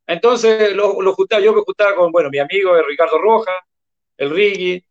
[0.06, 3.56] Entonces lo, lo juntaba, yo me juntaba con, bueno, mi amigo Ricardo Rojas,
[4.16, 4.82] el Ricky,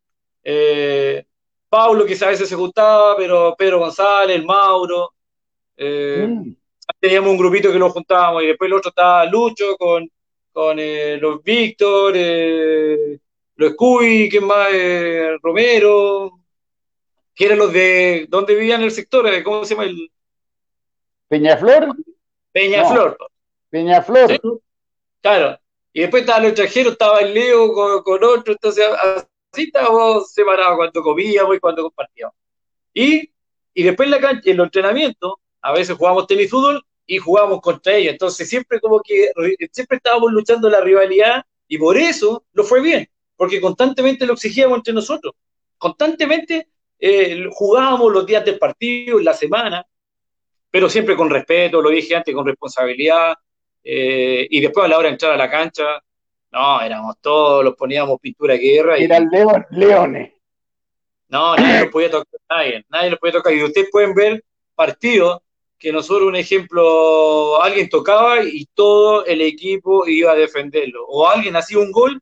[0.44, 1.26] eh,
[1.70, 5.13] Paulo quizás a veces se juntaba, pero Pedro González, el Mauro,
[5.78, 6.56] eh, mm.
[7.00, 10.10] teníamos un grupito que nos juntábamos y después el otro estaba Lucho con,
[10.52, 12.16] con eh, los Víctor,
[13.56, 14.70] los Scooby, ¿quién más?
[15.42, 16.40] Romero,
[17.34, 19.44] que eran los de, ¿dónde vivían el sector?
[19.44, 20.12] ¿Cómo se llama el?
[21.28, 21.96] Peñaflor.
[22.52, 23.18] Peñaflor.
[23.70, 24.62] Peñaflor.
[25.22, 25.60] Claro.
[25.94, 31.02] Y después estaba el extranjero, estaba el Leo con, otro, entonces así estábamos separados cuando
[31.02, 32.36] comíamos y cuando compartíamos.
[32.94, 33.32] Y,
[33.74, 37.62] y después en la cancha, en los entrenamientos, a veces jugábamos tenis fútbol y jugábamos
[37.62, 38.13] contra ellos.
[38.13, 39.32] Entonces siempre como que
[39.72, 44.78] siempre estábamos luchando la rivalidad y por eso lo fue bien, porque constantemente lo exigíamos
[44.78, 45.34] entre nosotros.
[45.78, 49.86] Constantemente eh, jugábamos los días del partido, la semana,
[50.70, 53.36] pero siempre con respeto, lo dije antes, con responsabilidad,
[53.84, 56.02] eh, y después a la hora de entrar a la cancha,
[56.52, 59.00] no, éramos todos, los poníamos pintura de guerra.
[59.00, 60.34] Y, Eran león, leones.
[61.30, 63.54] No, nadie los podía tocar, nadie, nadie los podía tocar.
[63.54, 64.43] Y ustedes pueden ver
[64.76, 65.41] partidos
[65.80, 71.06] que nosotros, un ejemplo, alguien tocaba y todo el equipo iba a defenderlo.
[71.08, 72.20] O alguien hacía un gol,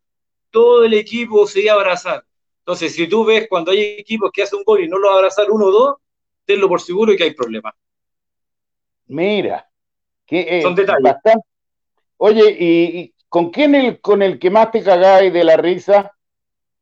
[0.52, 2.26] todo el equipo se iba a abrazar.
[2.60, 5.14] Entonces, si tú ves cuando hay equipos que hacen un gol y no lo va
[5.14, 5.96] a abrazar uno o dos,
[6.46, 7.74] tenlo por seguro que hay problemas.
[9.08, 9.70] Mira,
[10.26, 11.14] que, son detalles.
[12.18, 16.12] Oye, ¿y, con quién el, con el que más te cagáis de la risa?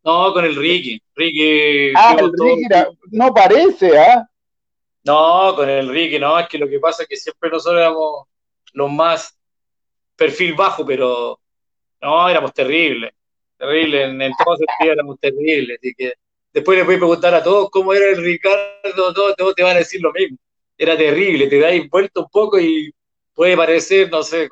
[0.04, 1.02] No, con el Ricky.
[1.16, 1.94] Ricky.
[1.96, 2.68] Ah, el Ricky
[3.12, 4.28] no parece, ¿ah?
[5.04, 8.28] No, con el Ricky, no, es que lo que pasa es que siempre nosotros éramos
[8.74, 9.38] los más
[10.16, 11.40] perfil bajo, pero
[12.02, 13.12] no, éramos terribles,
[13.58, 16.14] terribles, en, en todo sentido éramos terribles, así que
[16.54, 19.80] después les voy a preguntar a todos cómo era el Ricardo, todos, te van a
[19.80, 20.38] decir lo mismo,
[20.78, 22.94] era terrible, te dais vuelto un poco y
[23.34, 24.48] puede parecer, no sé,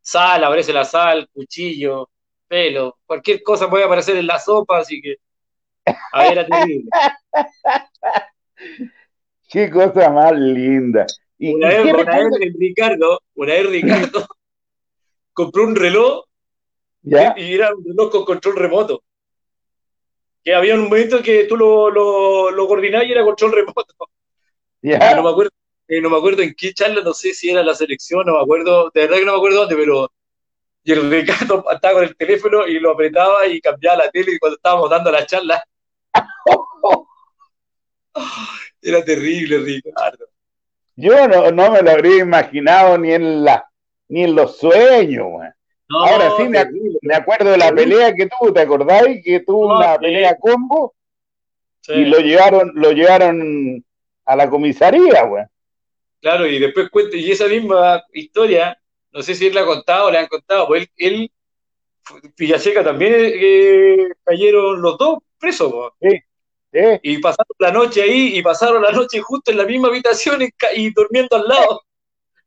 [0.00, 2.10] sal, aparece la sal, cuchillo,
[2.48, 5.16] pelo, cualquier cosa puede aparecer en la sopa, así que
[6.12, 6.90] a era terrible.
[9.54, 11.06] Qué cosa más linda.
[11.38, 11.84] ¿Y, una, vez,
[12.58, 14.26] Ricardo, una vez Ricardo
[15.32, 16.24] compró un reloj
[17.04, 19.04] y era un reloj con control remoto.
[20.42, 23.94] Que había un momento que tú lo, lo, lo coordinabas y era control remoto.
[24.82, 25.52] No me acuerdo
[25.86, 28.42] eh, no me acuerdo en qué charla, no sé si era la selección, no me
[28.42, 30.10] acuerdo, de verdad que no me acuerdo dónde, pero
[30.82, 34.56] y el Ricardo estaba con el teléfono y lo apretaba y cambiaba la tele cuando
[34.56, 35.62] estábamos dando la charla.
[38.82, 40.26] Era terrible, Ricardo.
[40.96, 43.68] Yo no, no, me lo habría imaginado ni en la
[44.08, 45.26] ni en los sueños,
[45.88, 49.22] Ahora sí me, acuerdo de la pelea que tuvo, ¿te acordáis?
[49.22, 50.94] Que tuvo una pelea combo
[51.88, 53.84] y lo llevaron, lo llevaron
[54.24, 55.44] a la comisaría, güey.
[56.20, 58.76] Claro, y después cuento, y esa misma historia,
[59.12, 61.32] no sé si él la ha contado o le han contado, pues él, él
[62.36, 66.18] Villaseca también eh, cayeron los dos presos, sí,
[67.02, 70.90] y pasaron la noche ahí, y pasaron la noche justo en la misma habitación y,
[70.90, 71.82] durmiendo al lado.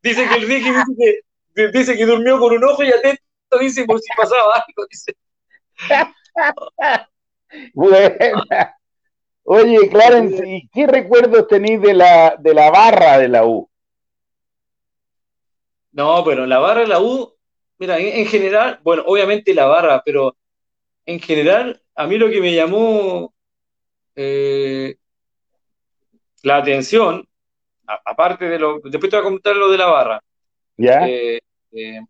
[0.02, 1.22] Dice que el Ricky dice
[1.54, 3.22] que, dice que durmió con un ojo y atento,
[3.58, 5.16] dice por si pasaba algo, dice.
[7.74, 8.74] Buena.
[9.44, 13.68] Oye, Clarence, ¿y qué recuerdos tenéis de la, de la barra de la U?
[15.92, 17.34] No, pero la barra de la U,
[17.78, 20.36] mira, en, general, bueno, obviamente la barra, pero
[21.06, 23.32] en general, a mí lo que me llamó
[24.20, 24.96] eh,
[26.42, 27.24] la atención,
[27.86, 30.20] aparte de lo, después te voy a comentar lo de la barra.
[30.76, 31.08] ¿Ya?
[31.08, 31.38] Eh,
[31.70, 32.00] eh,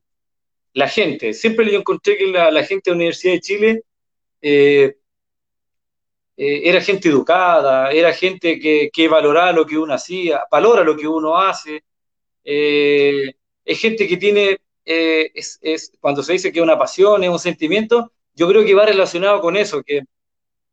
[0.73, 3.83] la gente, siempre yo encontré que la, gente de la Universidad de Chile
[6.35, 11.37] era gente educada, era gente que, valoraba lo que uno hacía, valora lo que uno
[11.37, 11.85] hace,
[12.42, 18.12] es gente que tiene, es, cuando se dice que es una pasión, es un sentimiento,
[18.35, 20.05] yo creo que va relacionado con eso, que,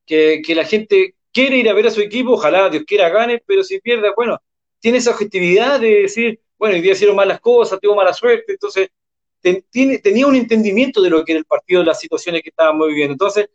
[0.06, 3.62] que la gente quiere ir a ver a su equipo, ojalá Dios quiera gane, pero
[3.62, 4.42] si pierde, bueno,
[4.80, 8.88] tiene esa objetividad de decir, bueno, hoy día hicieron malas cosas, tuvo mala suerte, entonces
[10.02, 13.50] tenía un entendimiento de lo que era el partido, las situaciones que estábamos viviendo, entonces,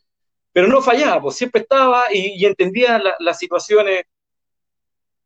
[0.53, 4.05] pero no fallaba, pues siempre estaba y, entendía las situaciones.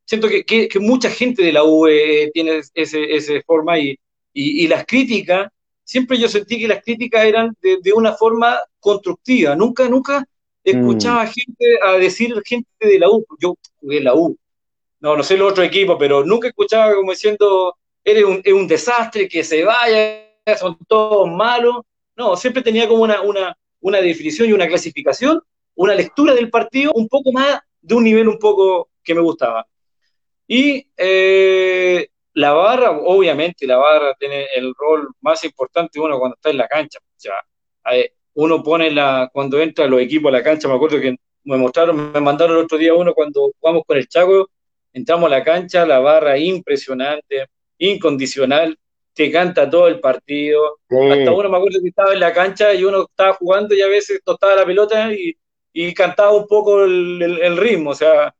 [0.04, 3.98] Siento que, mucha gente de la UE tiene esa forma y,
[4.32, 5.50] y, las críticas,
[5.82, 10.24] siempre yo sentí que las críticas eran de, de una forma constructiva, nunca, nunca
[10.64, 11.28] escuchaba mm.
[11.28, 14.36] gente a decir gente de la U, yo jugué en la U,
[15.04, 18.66] no, no sé el otro equipo, pero nunca escuchaba como diciendo, eres un, es un
[18.66, 21.82] desastre, que se vaya, son todos malos.
[22.16, 25.42] No, siempre tenía como una, una, una definición y una clasificación,
[25.74, 29.66] una lectura del partido un poco más de un nivel un poco que me gustaba.
[30.46, 36.48] Y eh, la barra, obviamente, la barra tiene el rol más importante uno cuando está
[36.48, 36.98] en la cancha.
[36.98, 37.34] O sea,
[38.34, 42.12] uno pone la, cuando entra los equipos a la cancha, me acuerdo que me mostraron,
[42.12, 44.48] me mandaron el otro día uno cuando jugamos con el Chaco,
[44.92, 47.46] entramos a la cancha, la barra impresionante,
[47.78, 48.76] incondicional,
[49.12, 50.78] te canta todo el partido.
[50.88, 53.88] Hasta uno me acuerdo que estaba en la cancha y uno estaba jugando y a
[53.88, 55.36] veces tostaba la pelota y,
[55.94, 57.90] cantaba un poco el, ritmo.
[57.90, 58.34] O sea,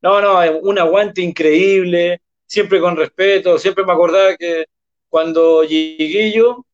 [0.00, 3.58] no, no, un aguante increíble, siempre con respeto.
[3.58, 4.66] Siempre me acordaba que
[5.08, 6.64] cuando llegué yo,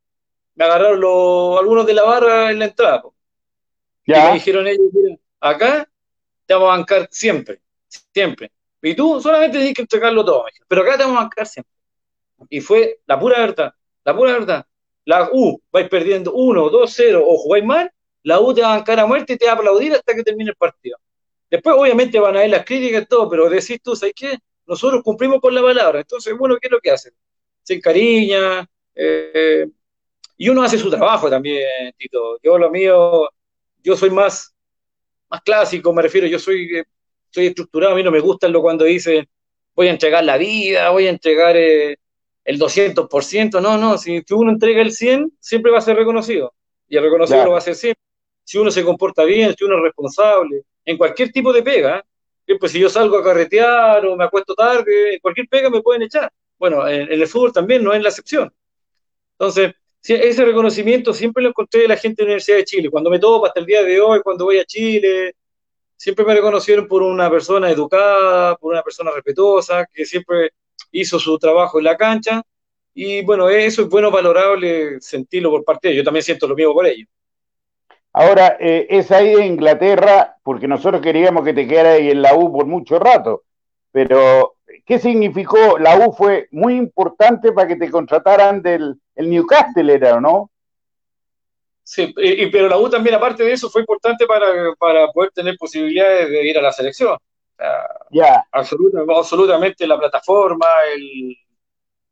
[0.59, 3.03] me agarraron los, algunos de la barra en la entrada.
[4.05, 4.87] Y me dijeron ellos,
[5.39, 5.89] acá
[6.47, 7.61] te vamos a bancar siempre,
[8.13, 8.51] siempre.
[8.83, 11.73] Y tú solamente tienes que entregarlo todo, pero acá te vamos a bancar siempre.
[12.51, 13.73] Y fue la pura verdad,
[14.05, 14.67] la pura verdad.
[15.05, 17.93] La U, vais perdiendo 1, 2, 0 o jugáis mal,
[18.25, 20.25] la U te va a bancar a muerte y te va a aplaudir hasta que
[20.25, 20.99] termine el partido.
[21.49, 24.37] Después, obviamente, van a ver las críticas y todo, pero decís tú, ¿sabes qué?
[24.67, 26.01] Nosotros cumplimos con la palabra.
[26.01, 27.13] Entonces, bueno, ¿qué es lo que hacen?
[27.63, 29.69] Se encariña, eh,
[30.39, 32.39] y uno hace su trabajo también, Tito.
[32.43, 33.29] Yo lo mío,
[33.83, 34.55] yo soy más,
[35.29, 36.83] más clásico, me refiero, yo soy,
[37.31, 39.29] soy estructurado, a mí no me gusta lo cuando dice
[39.79, 41.99] voy a entregar la vida, voy a entregar eh,
[42.45, 46.53] el 200%, no, no, si, uno entrega el 100, siempre va a ser reconocido,
[46.89, 48.03] y el reconocido lo va a ser siempre.
[48.43, 52.05] Si uno se comporta bien, si uno es responsable, en cualquier tipo de pega,
[52.45, 52.57] ¿eh?
[52.59, 56.03] pues si yo salgo a carretear o me acuesto tarde, en cualquier pega me pueden
[56.03, 56.33] echar.
[56.59, 58.53] Bueno, en el fútbol también no es la excepción.
[59.33, 59.75] Entonces,
[60.15, 62.91] ese reconocimiento siempre lo encontré de la gente de la Universidad de Chile.
[62.91, 65.35] Cuando me topo hasta el día de hoy, cuando voy a Chile,
[65.97, 70.53] siempre me reconocieron por una persona educada, por una persona respetuosa, que siempre
[70.93, 72.43] hizo su trabajo en la cancha.
[72.95, 76.03] Y bueno, eso es bueno, valorable sentirlo por parte de ellos.
[76.03, 77.09] Yo también siento lo mismo por ellos.
[78.13, 82.35] Ahora, eh, es ahí en Inglaterra, porque nosotros queríamos que te quedaras ahí en la
[82.35, 83.45] U por mucho rato,
[83.93, 84.58] pero
[84.89, 85.79] ¿qué significó?
[85.79, 90.51] La U fue muy importante para que te contrataran del el Newcastle, ¿era o no?
[91.83, 94.47] Sí, y, pero la U también, aparte de eso, fue importante para,
[95.13, 97.19] poder tener posibilidades de ir a la selección.
[98.11, 98.45] Ya.
[98.53, 100.67] absolutamente la plataforma,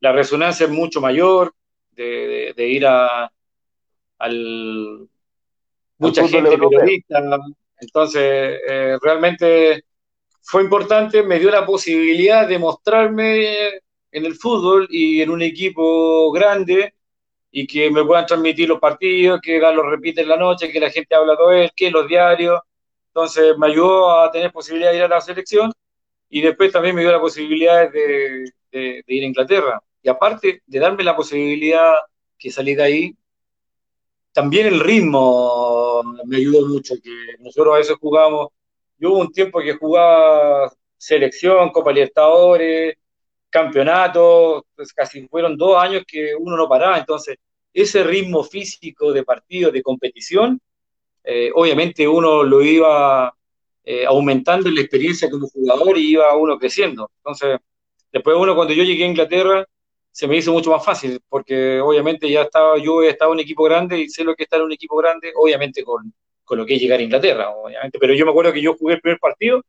[0.01, 1.55] la resonancia es mucho mayor
[1.93, 3.31] de, ir a
[4.19, 5.09] al
[5.99, 7.23] mucha gente periodista.
[7.81, 9.85] Entonces, eh, realmente
[10.49, 13.67] fue importante, me dio la posibilidad de mostrarme
[14.13, 16.95] en el fútbol y en un equipo grande
[17.51, 20.91] y que me puedan transmitir los partidos, que lo repite en la noche, que la
[20.91, 22.61] gente habla de él, que los diarios.
[23.09, 25.73] Entonces me ayudó a tener posibilidad de ir a la selección
[26.31, 29.83] y después también me dio la posibilidad de, ir a Inglaterra.
[30.01, 31.93] Y aparte de darme la posibilidad
[32.39, 33.17] que salí de ahí,
[34.33, 38.51] también el ritmo me ayudó mucho, que nosotros a veces jugamos,
[38.99, 42.97] yo hubo un tiempo que jugaba selección, Copa Libertadores,
[43.51, 47.37] campeonato, pues casi fueron dos años que uno no paraba, entonces
[47.73, 50.61] ese ritmo físico de partido, de competición,
[51.25, 53.35] eh, obviamente uno lo iba
[53.85, 57.11] eh, aumentando en la experiencia como jugador y iba uno creciendo.
[57.19, 57.59] Entonces,
[58.13, 59.67] después uno cuando yo llegué a Inglaterra,
[60.11, 63.65] se me hizo mucho más fácil, porque obviamente ya estaba, yo estaba en un equipo
[63.65, 66.13] grande y sé lo que es estar en un equipo grande, obviamente con,
[66.47, 69.63] coloqué llegar a Inglaterra, obviamente, pero yo me acuerdo que yo jugué el primer partido,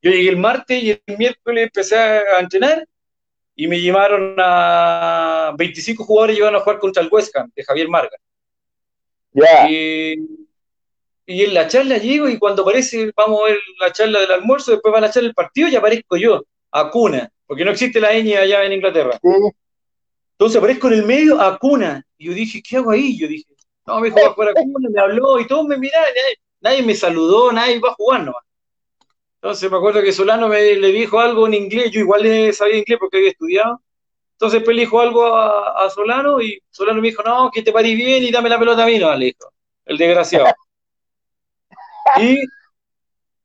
[0.00, 2.86] yo llegué el martes y el miércoles empecé a entrenar
[3.56, 7.88] y me llevaron a 25 jugadores llevaron a jugar contra el West Ham de Javier
[7.88, 8.16] Marga.
[9.68, 10.14] Y,
[11.26, 14.72] y, en la charla llego y cuando aparece, vamos a ver la charla del almuerzo,
[14.72, 18.12] después van a echar el partido y aparezco yo, a cuna, porque no existe la
[18.12, 19.18] ñ allá en Inglaterra.
[20.32, 22.04] Entonces aparezco en el medio a cuna.
[22.18, 23.16] Y yo dije, ¿qué hago ahí?
[23.16, 23.53] Yo dije,
[23.86, 27.52] no, me dijo, para cuna, me habló y todos me miraron, nadie, nadie, me saludó,
[27.52, 28.42] nadie va a jugar nomás.
[29.36, 32.78] Entonces me acuerdo que Solano me, le dijo algo en inglés, yo igual le sabía
[32.78, 33.82] inglés porque había estudiado.
[34.32, 37.96] Entonces después le dijo algo a, Solano y Solano me dijo, no, que te parís
[37.96, 39.52] bien y dame la pelota a mí, no, le dijo,
[39.84, 40.46] el desgraciado.
[42.20, 42.38] y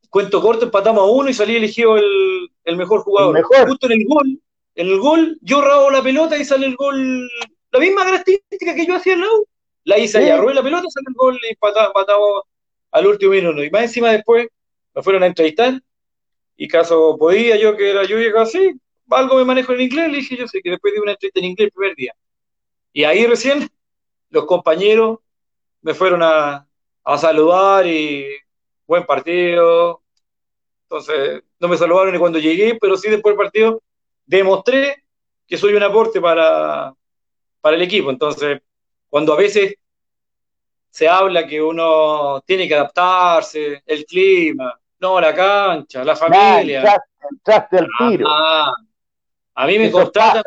[0.10, 3.44] cuento corto, empatamos a uno y salí elegido el, el mejor jugador.
[3.68, 4.40] Justo en el gol,
[4.76, 7.30] en el gol, yo rabo la pelota y sale el gol,
[7.72, 9.46] la misma característica que yo hacía al lado.
[9.90, 12.44] La hice allá, robé la pelota, sale el gol y empatamos
[12.92, 13.64] al último minuto.
[13.64, 14.48] Y más encima después
[14.94, 15.82] me fueron a entrevistar
[16.56, 18.80] y caso podía yo, que era yo y así,
[19.10, 21.46] algo me manejo en inglés, le dije yo sé que después di una entrevista en
[21.48, 22.14] inglés el primer día.
[22.94, 23.68] Y ahí recién
[24.30, 25.18] los compañeros
[25.82, 26.68] me fueron a,
[27.04, 28.28] a saludar y
[28.86, 30.04] buen partido.
[30.84, 33.82] Entonces, no me saludaron ni cuando llegué, pero sí después del partido
[34.24, 35.04] demostré
[35.48, 36.94] que soy un aporte para,
[37.60, 38.12] para el equipo.
[38.12, 38.62] Entonces,
[39.10, 39.76] cuando a veces
[40.90, 46.84] se habla que uno tiene que adaptarse, el clima, no, la cancha, la familia.
[47.32, 48.28] entraste al tiro.
[48.30, 48.74] Ah,
[49.56, 50.44] a mí me contratan,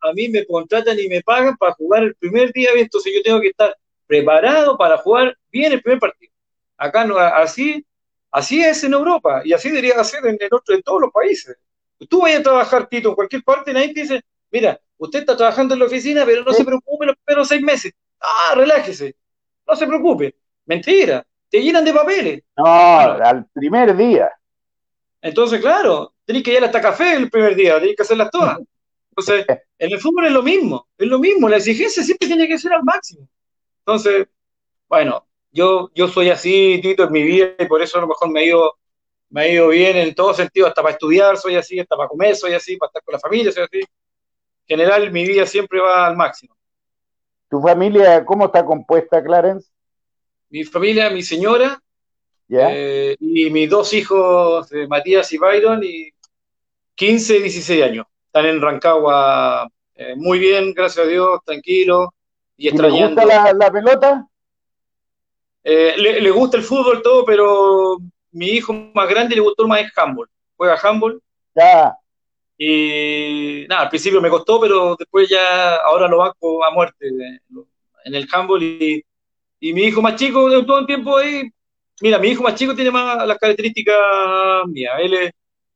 [0.00, 3.40] a mí me contratan y me pagan para jugar el primer día, entonces yo tengo
[3.40, 6.32] que estar preparado para jugar bien el primer partido.
[6.76, 7.84] Acá no, así,
[8.30, 11.56] así es en Europa y así debería ser en, en todos los países.
[12.08, 14.22] Tú vayas a trabajar, Tito, en cualquier parte, nadie te dice,
[14.54, 17.92] mira, usted está trabajando en la oficina, pero no se preocupe los primeros seis meses.
[18.20, 19.14] Ah, relájese,
[19.66, 20.34] no se preocupe.
[20.64, 22.42] Mentira te llenan de papeles.
[22.56, 24.28] No, al primer día.
[25.22, 28.58] Entonces, claro, tenés que ir hasta café el primer día, tenés que hacerlas todas.
[29.10, 29.46] Entonces,
[29.78, 32.72] en el fútbol es lo mismo, es lo mismo, la exigencia siempre tiene que ser
[32.72, 33.28] al máximo.
[33.78, 34.26] Entonces,
[34.88, 38.30] bueno, yo, yo soy así, Tito, en mi vida, y por eso a lo mejor
[38.30, 38.72] me ha ido,
[39.30, 42.34] me ha ido bien en todo sentido, hasta para estudiar soy así, hasta para comer
[42.34, 43.80] soy así, para estar con la familia soy así.
[44.66, 46.56] En general, mi vida siempre va al máximo.
[47.50, 49.74] ¿Tu familia cómo está compuesta, Clarence?
[50.54, 51.82] mi familia, mi señora,
[52.48, 56.10] eh, y mis dos hijos, eh, Matías y Byron, y
[56.94, 58.06] 15 y 16 años.
[58.26, 62.14] Están en Rancagua eh, muy bien, gracias a Dios, tranquilo
[62.56, 63.20] y extrañando.
[63.20, 64.28] ¿Le gusta la, pelota?
[65.64, 67.98] le, gusta el fútbol todo, pero
[68.30, 70.30] mi hijo más grande le gustó más el handball.
[70.56, 71.20] Juega handball.
[71.56, 71.96] Ya.
[72.56, 78.14] Y nada, al principio me costó, pero después ya, ahora lo banco a muerte en
[78.14, 79.04] el handball y
[79.64, 81.50] y mi hijo más chico, de todo el tiempo ahí,
[82.02, 83.96] mira, mi hijo más chico tiene más las características
[84.66, 84.92] mías.
[84.98, 85.30] Él es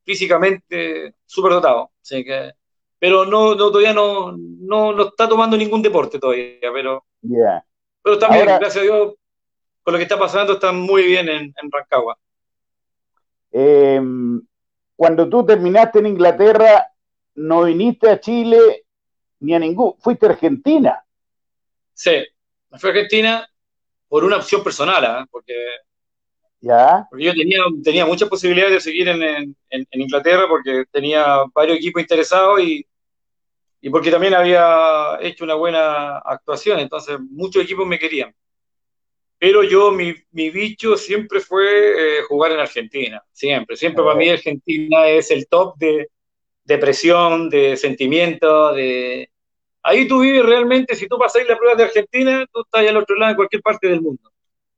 [0.05, 1.89] físicamente súper dotado.
[1.99, 2.51] Así que,
[2.99, 6.59] pero no, todavía no, no, está tomando ningún deporte todavía.
[6.71, 7.03] Pero,
[8.03, 9.15] pero también, gracias a Dios,
[9.81, 12.15] con lo que está pasando, está muy bien en, en Rancagua.
[13.51, 14.39] Em,
[14.99, 16.91] cuando tú terminaste en Inglaterra,
[17.35, 18.83] no viniste a Chile
[19.39, 21.01] ni a ningún, fuiste a Argentina.
[21.93, 22.17] Sí,
[22.69, 23.49] me fui a Argentina
[24.09, 25.25] por una opción personal, ¿ah?
[25.31, 25.53] porque,
[26.59, 27.07] ¿Ya?
[27.17, 29.55] yo tenía, tenía muchas posibilidades de seguir en,
[29.91, 32.85] Inglaterra porque tenía varios equipos interesados y,
[33.79, 38.35] y porque también había hecho una buena actuación, entonces muchos equipos me querían.
[39.39, 43.77] Pero yo, mi, mi bicho siempre fue eh, jugar en Argentina, siempre.
[43.77, 46.09] Siempre para mí Argentina es el top de,
[46.65, 49.29] de presión, de sentimiento, de,
[49.81, 53.15] Ahí tú vives realmente, si tú pasas la prueba de Argentina, tú estás al otro
[53.15, 54.29] lado en cualquier parte del mundo.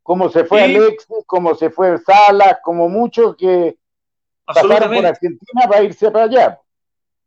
[0.03, 3.77] Como se fue Alexis, como se fue Salas, como muchos que
[4.45, 6.59] pasaron por Argentina para irse para allá.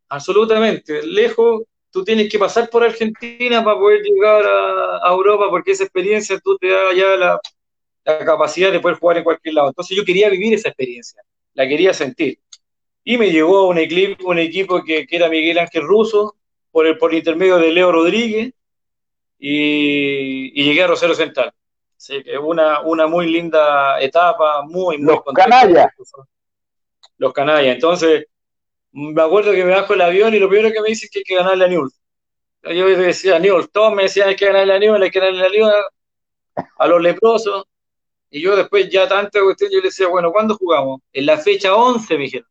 [0.08, 1.04] Absolutamente.
[1.06, 1.62] Lejos,
[1.94, 6.58] tú tienes que pasar por Argentina para poder llegar a, Europa, porque esa experiencia tú
[6.58, 7.40] te da ya la,
[8.24, 9.68] capacidad de poder jugar en cualquier lado.
[9.68, 11.22] Entonces yo quería vivir esa experiencia,
[11.54, 12.40] la quería sentir.
[13.04, 16.34] Y me llegó un equipo, un equipo que, que era Miguel Ángel Russo,
[16.72, 18.52] por el, por intermedio de Leo Rodríguez
[19.38, 21.52] y, llegué a Rosario Central.
[21.96, 25.92] Así que una, una muy linda etapa, muy, muy Los canallas.
[27.18, 27.76] Los canallas.
[27.76, 28.26] Entonces,
[28.94, 31.18] me acuerdo que me bajo el avión y lo primero que me dicen es que
[31.20, 31.90] hay que ganar la Newell.
[32.62, 35.48] Yo decía Newell, todos me decían hay que ganar la Newell, hay que ganar la
[35.48, 35.72] Newell
[36.78, 37.64] a los leprosos.
[38.30, 41.00] Y yo después ya tanta cuestión, yo le decía, bueno, ¿cuándo jugamos?
[41.12, 42.48] En la fecha 11, me dijeron.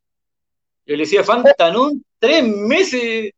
[0.86, 1.56] Yo le decía, faltan
[2.20, 3.34] tres meses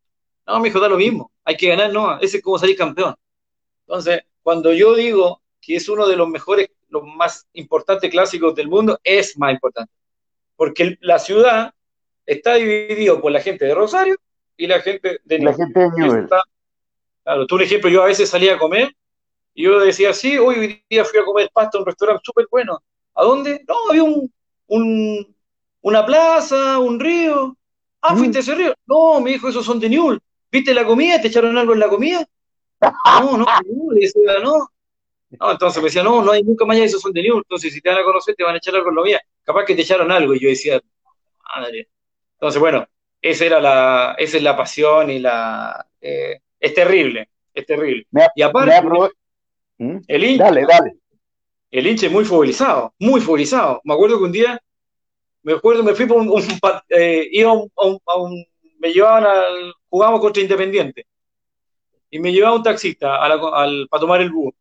[0.46, 3.16] no, me dijo, da lo mismo, hay que ganar, no, ese es como salir campeón.
[3.82, 8.68] Entonces, cuando yo digo que es uno de los mejores, los más importantes clásicos del
[8.68, 9.92] mundo, es más importante.
[10.56, 11.74] Porque la ciudad
[12.26, 14.16] está dividido por la gente de Rosario
[14.58, 16.28] y la gente de La gente de Newell.
[17.24, 18.96] Claro, tú, un ejemplo, yo a veces salía a comer
[19.54, 22.80] y yo decía, sí, hoy día fui a comer pasta a un restaurante súper bueno.
[23.16, 23.64] ¿A dónde?
[23.68, 24.32] No, había un,
[24.68, 25.36] un,
[25.82, 27.56] una plaza, un río.
[28.02, 28.18] Ah, Mm.
[28.20, 28.76] ¿fuiste a ese río?
[28.86, 30.20] No, me dijo, esos son de Newell.
[30.52, 31.20] ¿Viste la comida?
[31.20, 32.24] ¿Te echaron algo en la comida?
[33.22, 33.46] No, no.
[33.96, 34.70] Y decía, no.
[35.40, 37.42] No, entonces me decía, no, no hay nunca más allá, esos son de Newell.
[37.44, 39.22] Entonces, si te van a conocer, te van a echar algo en la comida.
[39.44, 40.36] Capaz que te echaron algo.
[40.36, 40.80] Y yo decía,
[41.58, 41.90] madre.
[42.36, 42.86] Entonces, bueno,
[43.22, 48.06] esa era la, esa es la pasión y la, eh, es terrible, es terrible.
[48.12, 49.12] Me, y aparte, me aprove-
[49.78, 49.98] ¿Mm?
[50.08, 50.96] el hincha, Dale, dale.
[51.72, 53.82] el hincha es muy futbolizado, muy futbolizado.
[53.84, 54.60] Me acuerdo que un día,
[55.44, 56.32] me acuerdo, me fui por un,
[56.90, 57.72] eh, iba a un,
[58.06, 58.14] a
[58.80, 61.08] me llevaban al, jugábamos contra Independiente,
[62.10, 64.54] y me llevaba un taxista a la- al, para tomar el bus.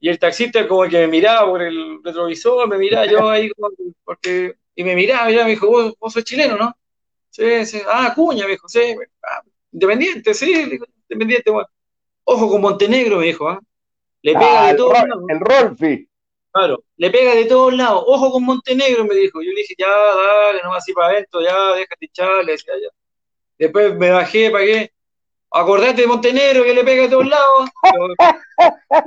[0.00, 3.50] Y el taxista como que me miraba por el retrovisor, me miraba yo ahí,
[4.04, 6.74] porque, y me miraba, miraba, me dijo, vos, vos sos chileno, ¿no?
[7.32, 9.40] Sí, sí, ah, Cuña, me dijo, sí, ah,
[9.72, 10.78] Independiente, sí,
[11.08, 11.68] Independiente, bueno.
[12.24, 13.58] Ojo con Montenegro, me dijo, ¿ah?
[14.20, 15.24] Le pega Ah, de el, todos lados.
[15.28, 16.08] el Rolfi.
[16.52, 18.04] Claro, le pega de todos lados.
[18.06, 19.40] Ojo con Montenegro, me dijo.
[19.42, 22.88] Yo le dije, ya, dale, no así para adentro, ya, déjate echar, le decía ya.
[23.58, 24.92] Después me bajé, pagué.
[25.50, 27.70] Acordate de Montenegro que le pega de todos lados.
[27.84, 28.14] Yo,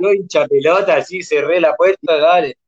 [0.00, 2.58] yo hincha pelota, así, cerré la puerta, dale.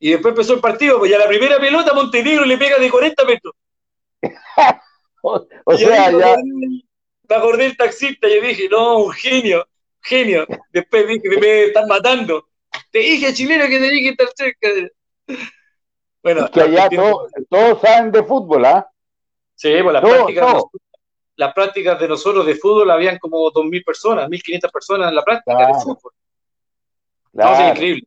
[0.00, 3.24] Y después empezó el partido, pues ya la primera pelota Montenegro le pega de 40
[3.24, 3.54] metros.
[5.22, 6.34] O, sea, ya.
[6.34, 6.84] acordé-
[7.28, 9.68] me acordé del taxista, yo dije, no, un genio,
[10.00, 10.46] genio.
[10.72, 12.48] Después dije, me están matando.
[12.90, 14.68] Te dije, chileno, que tenía que estar cerca.
[16.22, 16.88] Bueno, Es que allá
[17.50, 18.90] todos, saben de fútbol, ¿ah?
[19.54, 20.82] Sí, pues las prácticas, nosotros,
[21.36, 25.56] las prácticas de nosotros de fútbol habían como 2.000 personas, 1.500 personas en la práctica
[25.56, 25.74] Claro.
[25.74, 26.12] de fútbol.
[27.32, 27.68] Claro.
[27.68, 28.02] increíble.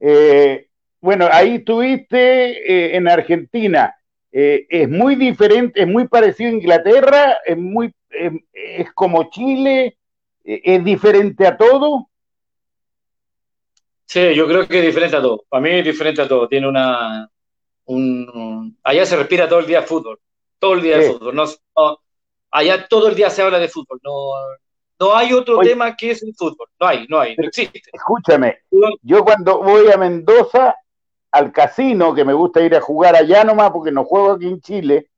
[0.00, 0.68] Eh,
[1.00, 2.18] bueno, ahí estuviste
[2.72, 3.94] eh, en Argentina.
[4.30, 9.96] Eh, es muy diferente, es muy parecido a Inglaterra, es muy, eh, es como Chile,
[10.44, 12.08] eh, es diferente a todo.
[14.04, 15.44] Sí, yo creo que es diferente a todo.
[15.48, 16.48] Para mí es diferente a todo.
[16.48, 17.30] Tiene una...
[17.86, 20.18] Un, un- allá se respira todo el día fútbol.
[20.58, 21.08] Todo el día Sí.
[21.12, 21.34] fútbol.
[21.34, 21.44] No,
[21.76, 21.98] no-
[22.50, 24.00] allá todo el día se habla de fútbol.
[24.02, 24.32] No,
[25.00, 25.70] no hay otro Oye.
[25.70, 26.68] tema que es el fútbol.
[26.80, 27.82] No hay, no hay, no existe.
[27.92, 28.58] Escúchame,
[29.02, 30.74] yo cuando voy a Mendoza,
[31.38, 34.60] al casino, que me gusta ir a jugar allá nomás porque no juego aquí en
[34.60, 35.10] Chile,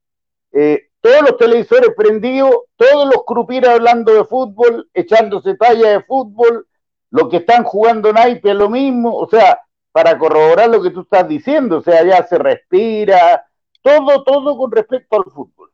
[0.53, 6.67] eh, todos los televisores prendidos, todos los crupires hablando de fútbol, echándose talla de fútbol,
[7.09, 9.59] los que están jugando naipe es lo mismo, o sea,
[9.91, 13.45] para corroborar lo que tú estás diciendo, o sea, ya se respira,
[13.81, 15.69] todo, todo con respecto al fútbol.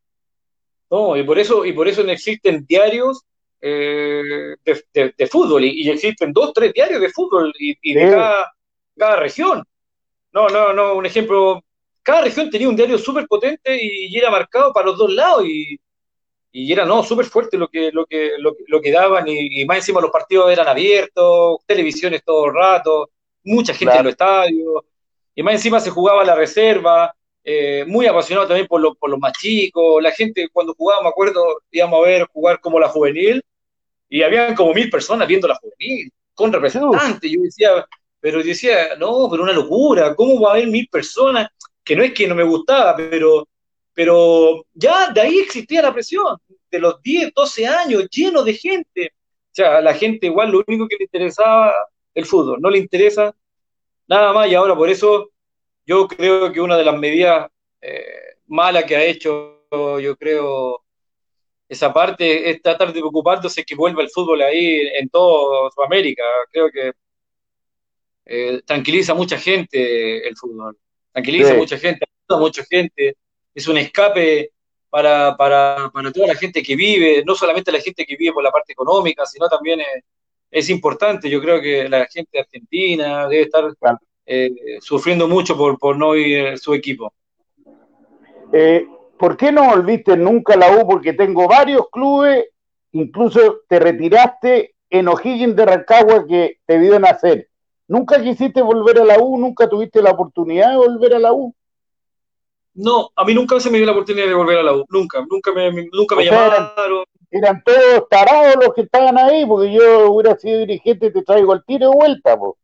[0.89, 3.23] No, y por eso, y por eso no existen diarios
[3.59, 7.93] eh, de, de- de fútbol, y, y existen dos, tres diarios de fútbol y, y
[7.95, 8.11] de Sí.
[8.15, 8.53] cada,
[8.97, 9.63] cada región.
[10.38, 11.63] No, no, no, un ejemplo,
[12.03, 15.43] cada región tenía un diario súper potente y, y era marcado para los dos lados,
[15.47, 15.79] y,
[16.51, 19.61] y era no, súper fuerte lo que, lo que, lo, que- lo que daban, y,
[19.61, 23.09] y más encima los partidos eran abiertos, televisiones todo el rato,
[23.43, 23.99] mucha gente Claro.
[24.01, 24.83] en los estadios,
[25.35, 27.13] y más encima se jugaba la reserva,
[27.43, 31.09] eh, muy apasionado también por, lo- por los más chicos, la gente cuando jugaba, me
[31.09, 33.41] acuerdo, íbamos a ver jugar como la juvenil,
[34.09, 37.88] y habían como mil personas viendo la juvenil, con representantes, yo decía,
[38.20, 41.49] pero decía, no, pero una locura, ¿cómo va a haber mil personas?
[41.84, 43.47] Que no es que no me gustaba, pero,
[43.93, 46.38] pero ya de ahí existía la presión,
[46.72, 49.11] de los 10, 12 años, lleno de gente.
[49.13, 51.74] O sea, la gente igual lo único que le interesaba
[52.13, 53.34] el fútbol, no le interesa
[54.07, 55.32] nada más, y ahora por eso
[55.86, 57.49] yo creo que una de las medidas
[57.82, 60.84] eh, malas que ha hecho, yo creo,
[61.70, 66.24] esa parte es tratar de preocupándose que vuelva el fútbol ahí en toda Sudamérica.
[66.51, 66.93] Creo que
[68.28, 70.78] eh, tranquiliza a mucha gente el fútbol,
[71.11, 71.53] tranquiliza Sí.
[71.55, 73.15] a mucha gente, ayuda a mucha gente,
[73.55, 74.51] es un escape
[74.89, 78.43] para, para, para toda la gente que vive, no solamente la gente que vive por
[78.43, 80.03] la parte económica, sino también es,
[80.51, 81.30] es importante.
[81.30, 83.99] Yo creo que la gente argentina debe estar Claro.
[84.25, 84.49] eh,
[84.82, 87.13] sufriendo mucho por, por no ir su equipo.
[88.53, 88.86] Eh,
[89.17, 90.88] ¿Por qué no volviste nunca a la U?
[90.88, 92.45] Porque tengo varios clubes,
[92.91, 97.49] incluso te retiraste en O'Higgins de Rancagua que te vio nacer.
[97.88, 99.38] ¿Nunca quisiste volver a la U?
[99.38, 101.53] ¿Nunca tuviste la oportunidad de volver a la U?
[102.73, 105.25] No, a mí nunca se me dio la oportunidad de volver a la U, nunca,
[105.27, 107.03] nunca me, nunca me O sea, eran- llamaron.
[107.29, 111.63] Eran todos tarados los que estaban ahí, porque yo hubiera sido dirigente, te traigo el
[111.65, 112.38] tiro de vuelta.
[112.38, 112.57] Po.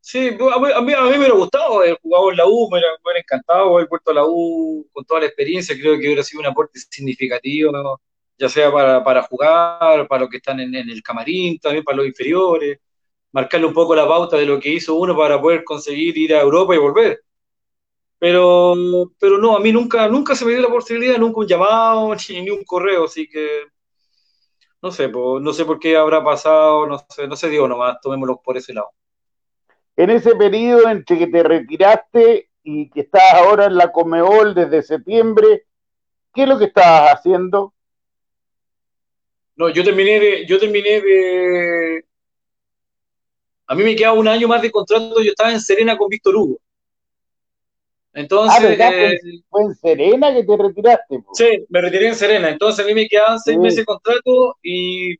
[0.00, 2.68] Sí, a mí, a mí, a mí me hubiera gustado haber jugado en la U,
[2.70, 5.98] me hubiera, me hubiera encantado haber vuelto a la U con toda la experiencia, creo
[5.98, 8.00] que hubiera sido un aporte significativo, ¿no?
[8.38, 11.96] ya sea para, para jugar, para los que están en, en el camarín, también para
[11.98, 12.78] los inferiores.
[13.32, 16.40] Marcarle un poco la pauta de lo que hizo uno para poder conseguir ir a
[16.40, 17.22] Europa y volver.
[18.18, 18.74] Pero,
[19.18, 22.50] pero no, a mí nunca, nunca se me dio la posibilidad, nunca un llamado ni,
[22.50, 23.64] un correo, así que
[24.80, 28.40] no sé, no sé por qué habrá pasado, no sé, no se dio nomás, tomémoslo
[28.42, 28.90] por ese lado.
[29.96, 34.82] En ese periodo entre que te retiraste y que estás ahora en la Comeol desde
[34.82, 35.64] septiembre,
[36.32, 37.74] ¿qué es lo que estabas haciendo?
[39.56, 42.04] No, yo terminé de, yo terminé de.
[43.68, 46.34] A mí me quedaba un año más de contrato, yo estaba en Serena con Víctor
[46.34, 46.58] Hugo.
[48.14, 48.80] Entonces.
[48.80, 51.22] Ah, eh, fue en Serena que te retiraste.
[51.34, 52.48] Sí, me retiré en Serena.
[52.48, 55.16] Entonces a mí me quedaban seis meses de contrato y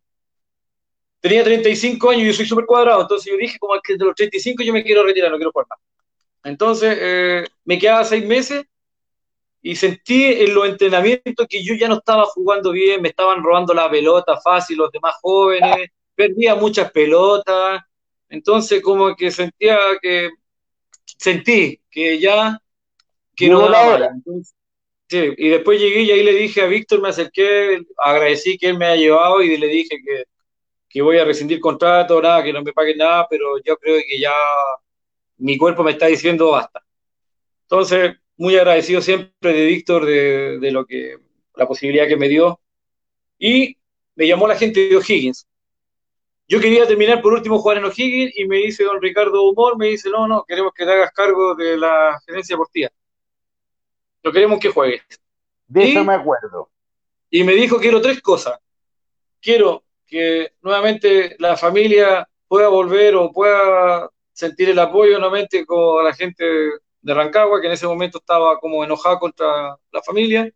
[1.20, 3.02] tenía 35 años y yo soy súper cuadrado.
[3.02, 5.66] Entonces yo dije, como que de los 35 yo me quiero retirar, no quiero jugar
[5.68, 5.78] más.
[6.42, 8.64] Entonces eh, me quedaba seis meses
[9.60, 13.74] y sentí en los entrenamientos que yo ya no estaba jugando bien, me estaban robando
[13.74, 17.82] la pelota fácil los demás jóvenes, perdía muchas pelotas,
[18.28, 20.30] entonces como que sentía que,
[21.04, 22.60] sentí que ya,
[23.34, 24.10] que no daba
[25.08, 28.78] sí, y después llegué y ahí le dije a Víctor, me acerqué, agradecí que él
[28.78, 30.24] me haya llevado y le dije que,
[30.88, 34.20] que voy a rescindir contrato, nada, que no me paguen nada, pero yo creo que
[34.20, 34.32] ya
[35.38, 36.84] mi cuerpo me está diciendo basta.
[37.62, 41.18] Entonces, muy agradecido siempre de Víctor de, lo que,
[41.54, 42.60] la posibilidad que me dio.
[43.38, 43.76] Y
[44.14, 45.46] me llamó la gente de O'Higgins.
[46.48, 49.88] Yo quería terminar por último jugar en O'Higgins y me dice don Ricardo Humor, me
[49.88, 52.88] dice, no, no, queremos que te hagas cargo de la gerencia deportiva.
[54.24, 55.02] No queremos que juegues.
[55.66, 56.70] De eso me acuerdo.
[57.30, 58.58] Y me dijo, quiero tres cosas.
[59.40, 66.14] Quiero que nuevamente la familia pueda volver o pueda sentir el apoyo nuevamente con la
[66.14, 66.44] gente
[67.00, 70.50] de Rancagua, que en ese momento estaba como enojado contra la familia.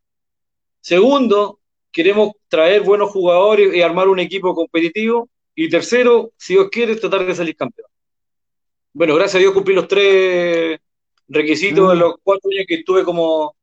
[0.80, 5.28] Segundo, queremos traer buenos jugadores y armar un equipo competitivo.
[5.54, 7.88] Y tercero, si Dios quiere, tratar de salir campeón.
[8.92, 10.78] Bueno, gracias a Dios cumplí los tres
[11.28, 11.98] requisitos de mm.
[11.98, 13.54] los cuatro años que estuve como,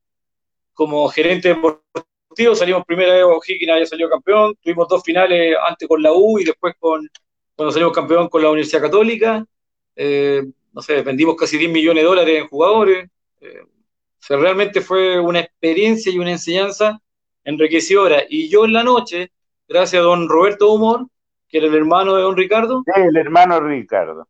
[0.74, 2.56] como gerente deportivo.
[2.56, 4.56] Salimos primera vez, O'Higgins había salido campeón.
[4.62, 7.08] Tuvimos dos finales antes con la U y después con,
[7.56, 9.46] cuando salimos campeón con la Universidad Católica.
[9.96, 13.10] Eh, no sé, vendimos casi 10 millones de dólares en jugadores.
[13.42, 13.66] Eh,
[14.30, 17.02] realmente fue una experiencia y una enseñanza
[17.44, 18.24] enriquecedora.
[18.30, 19.32] Y yo en la noche,
[19.68, 21.08] gracias a don Roberto Humor,
[21.50, 22.84] que era el hermano de don Ricardo.
[22.96, 24.28] El hermano Ricardo.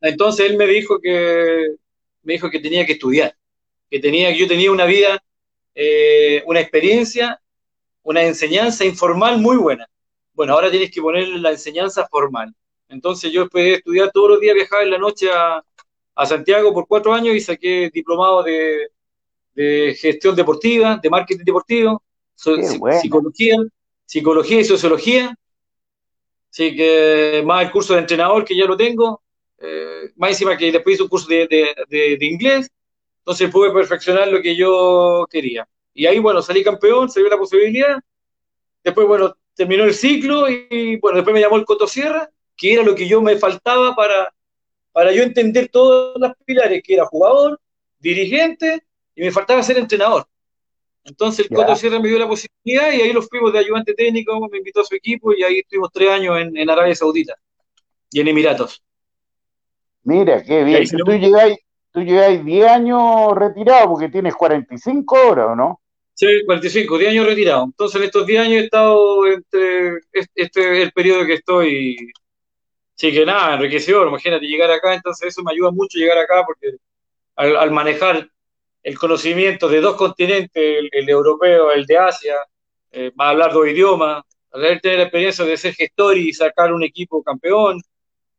[0.00, 1.76] Entonces él me dijo que
[2.22, 3.36] me dijo que tenía que estudiar,
[3.88, 5.22] que tenía que yo tenía una vida,
[5.74, 7.40] eh, una experiencia,
[8.02, 9.88] una enseñanza informal muy buena.
[10.32, 12.52] Bueno, ahora tienes que ponerle la enseñanza formal.
[12.88, 15.62] Entonces yo después de estudiar todos los días, viajaba en la noche a,
[16.24, 18.88] Santiago por cuatro años y saqué diplomado de,
[19.98, 22.02] gestión deportiva, de marketing deportivo,
[22.34, 23.56] psicología,
[24.06, 25.36] psicología y sociología.
[26.56, 29.20] Así que más el curso de entrenador que ya lo tengo,
[29.58, 32.70] eh, más encima que después hice un curso de, de, inglés,
[33.18, 35.68] entonces pude perfeccionar lo que yo quería.
[35.92, 37.98] Y ahí, bueno, salí campeón, se dio la posibilidad.
[38.82, 42.82] Después, bueno, terminó el ciclo y, bueno, después me llamó el Coto Sierra que era
[42.82, 44.32] lo que yo me faltaba para,
[44.92, 47.60] para yo entender todos los pilares, que era jugador,
[47.98, 48.82] dirigente,
[49.14, 50.26] y me faltaba ser entrenador.
[51.06, 54.38] Entonces el Coto Sierra me dio la posibilidad y ahí los fuimos de ayudante técnico,
[54.50, 57.34] me invitó a su equipo y ahí estuvimos tres años en, Arabia Saudita
[58.10, 58.82] y en Emiratos.
[60.02, 60.84] Mira, qué bien.
[61.04, 61.58] Tú llegáis,
[61.92, 65.80] tú llegáis 10 años retirado porque tienes 45 horas, ¿o no?
[66.14, 67.64] Sí, 45, 10 años retirado.
[67.64, 72.12] Entonces en estos 10 años he estado entre, este es el periodo que estoy
[72.96, 76.76] Sí, que nada, enriquecedor, imagínate llegar acá, entonces eso me ayuda mucho llegar acá porque
[77.36, 78.30] al, manejar
[78.86, 80.62] el conocimiento de dos continentes,
[80.92, 82.36] el, europeo, el de Asia,
[82.92, 84.22] eh, va a hablar dos idiomas,
[84.52, 87.82] al tener la experiencia de ser gestor y sacar un equipo campeón,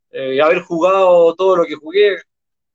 [0.09, 2.15] eh, haber jugado todo lo que jugué,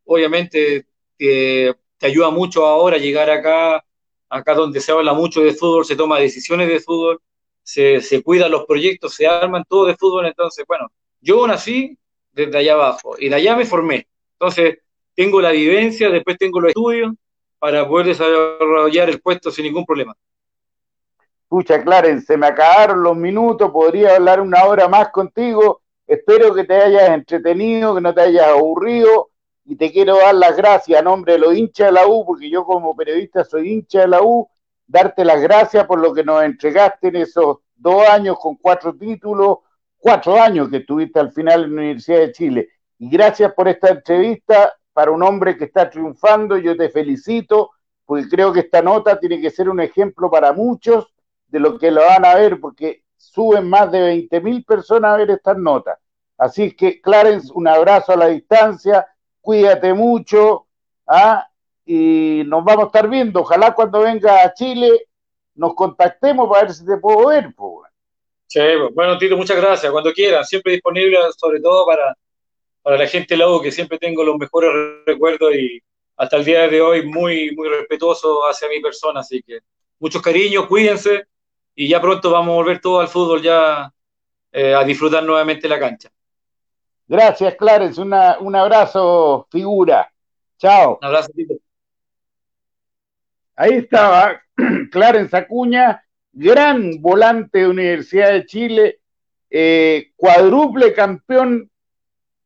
[0.04, 0.84] obviamente
[1.16, 3.82] te, te ayuda mucho ahora llegar acá,
[4.28, 7.22] acá donde se habla mucho de fútbol, se toma decisiones de fútbol,
[7.62, 10.92] se, se cuidan los proyectos, se arman todo de fútbol, entonces, bueno,
[11.22, 11.96] yo nací
[12.32, 14.06] desde allá abajo y de allá me formé.
[14.34, 14.80] Entonces,
[15.14, 17.12] tengo la vivencia, después tengo los estudios
[17.62, 20.16] para poder desarrollar el puesto sin ningún problema.
[21.42, 25.80] Escucha, Clarence, se me acabaron los minutos, podría hablar una hora más contigo.
[26.04, 29.30] Espero que te hayas entretenido, que no te hayas aburrido
[29.64, 32.50] y te quiero dar las gracias a nombre de los hinchas de la U, porque
[32.50, 34.48] yo como periodista soy hincha de la U,
[34.84, 39.58] darte las gracias por lo que nos entregaste en esos dos años con cuatro títulos,
[39.98, 42.68] cuatro años que estuviste al final en la Universidad de Chile.
[42.98, 46.56] Y gracias por esta entrevista para un hombre que está triunfando.
[46.58, 47.70] Yo te felicito
[48.04, 51.12] porque creo que esta nota tiene que ser un ejemplo para muchos
[51.46, 55.16] de lo que lo van a ver, porque suben más de 20 mil personas a
[55.16, 55.98] ver estas notas.
[56.36, 59.06] Así que, Clarence, un abrazo a la distancia,
[59.40, 60.66] cuídate mucho,
[61.06, 61.46] ¿ah?
[61.84, 63.40] y nos vamos a estar viendo.
[63.40, 65.08] Ojalá cuando venga a Chile
[65.54, 67.54] nos contactemos para ver si te puedo ver.
[68.46, 68.60] Sí,
[68.94, 69.90] bueno, Tito, muchas gracias.
[69.92, 72.16] Cuando quieran, siempre disponible, sobre todo para,
[72.82, 74.70] para la gente de la U, que siempre tengo los mejores
[75.06, 75.80] recuerdos y
[76.16, 79.20] hasta el día de hoy muy, muy respetuoso hacia mi persona.
[79.20, 79.60] Así que
[79.98, 81.24] muchos cariños, cuídense
[81.74, 83.90] y ya pronto vamos a volver todo al fútbol ya
[84.50, 86.10] eh, a disfrutar nuevamente la cancha.
[87.06, 88.00] Gracias, Clarence.
[88.00, 90.10] un abrazo, figura.
[90.58, 90.98] Chao.
[91.00, 91.54] Un abrazo, Tito.
[93.56, 94.40] Ahí estaba
[94.90, 96.02] Clarence Acuña,
[96.32, 99.00] gran volante de Universidad de Chile,
[99.50, 101.70] eh, cuádruple campeón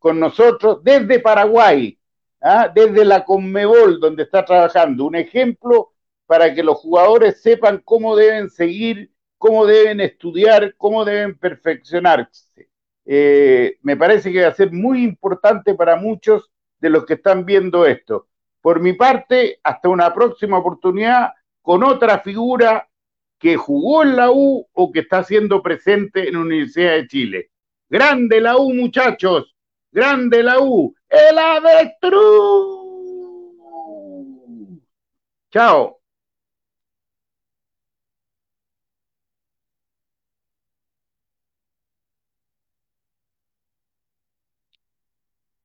[0.06, 1.98] con nosotros desde Paraguay,
[2.40, 2.70] ¿ah?
[2.72, 5.04] desde la Conmebol, donde está trabajando.
[5.04, 5.94] Un ejemplo
[6.26, 12.68] para que los jugadores sepan cómo deben seguir, cómo deben estudiar, cómo deben perfeccionarse.
[13.04, 17.44] Eh, me parece que va a ser muy importante para muchos de los que están
[17.44, 18.28] viendo esto.
[18.60, 21.32] Por mi parte, hasta una próxima oportunidad
[21.62, 22.88] con otra figura
[23.40, 27.50] que jugó en la U o que está siendo presente en la Universidad de Chile.
[27.88, 29.55] Grande la U, muchachos.
[29.96, 30.94] Grande la U.
[31.08, 32.76] El avestruz.
[35.50, 36.02] Chao.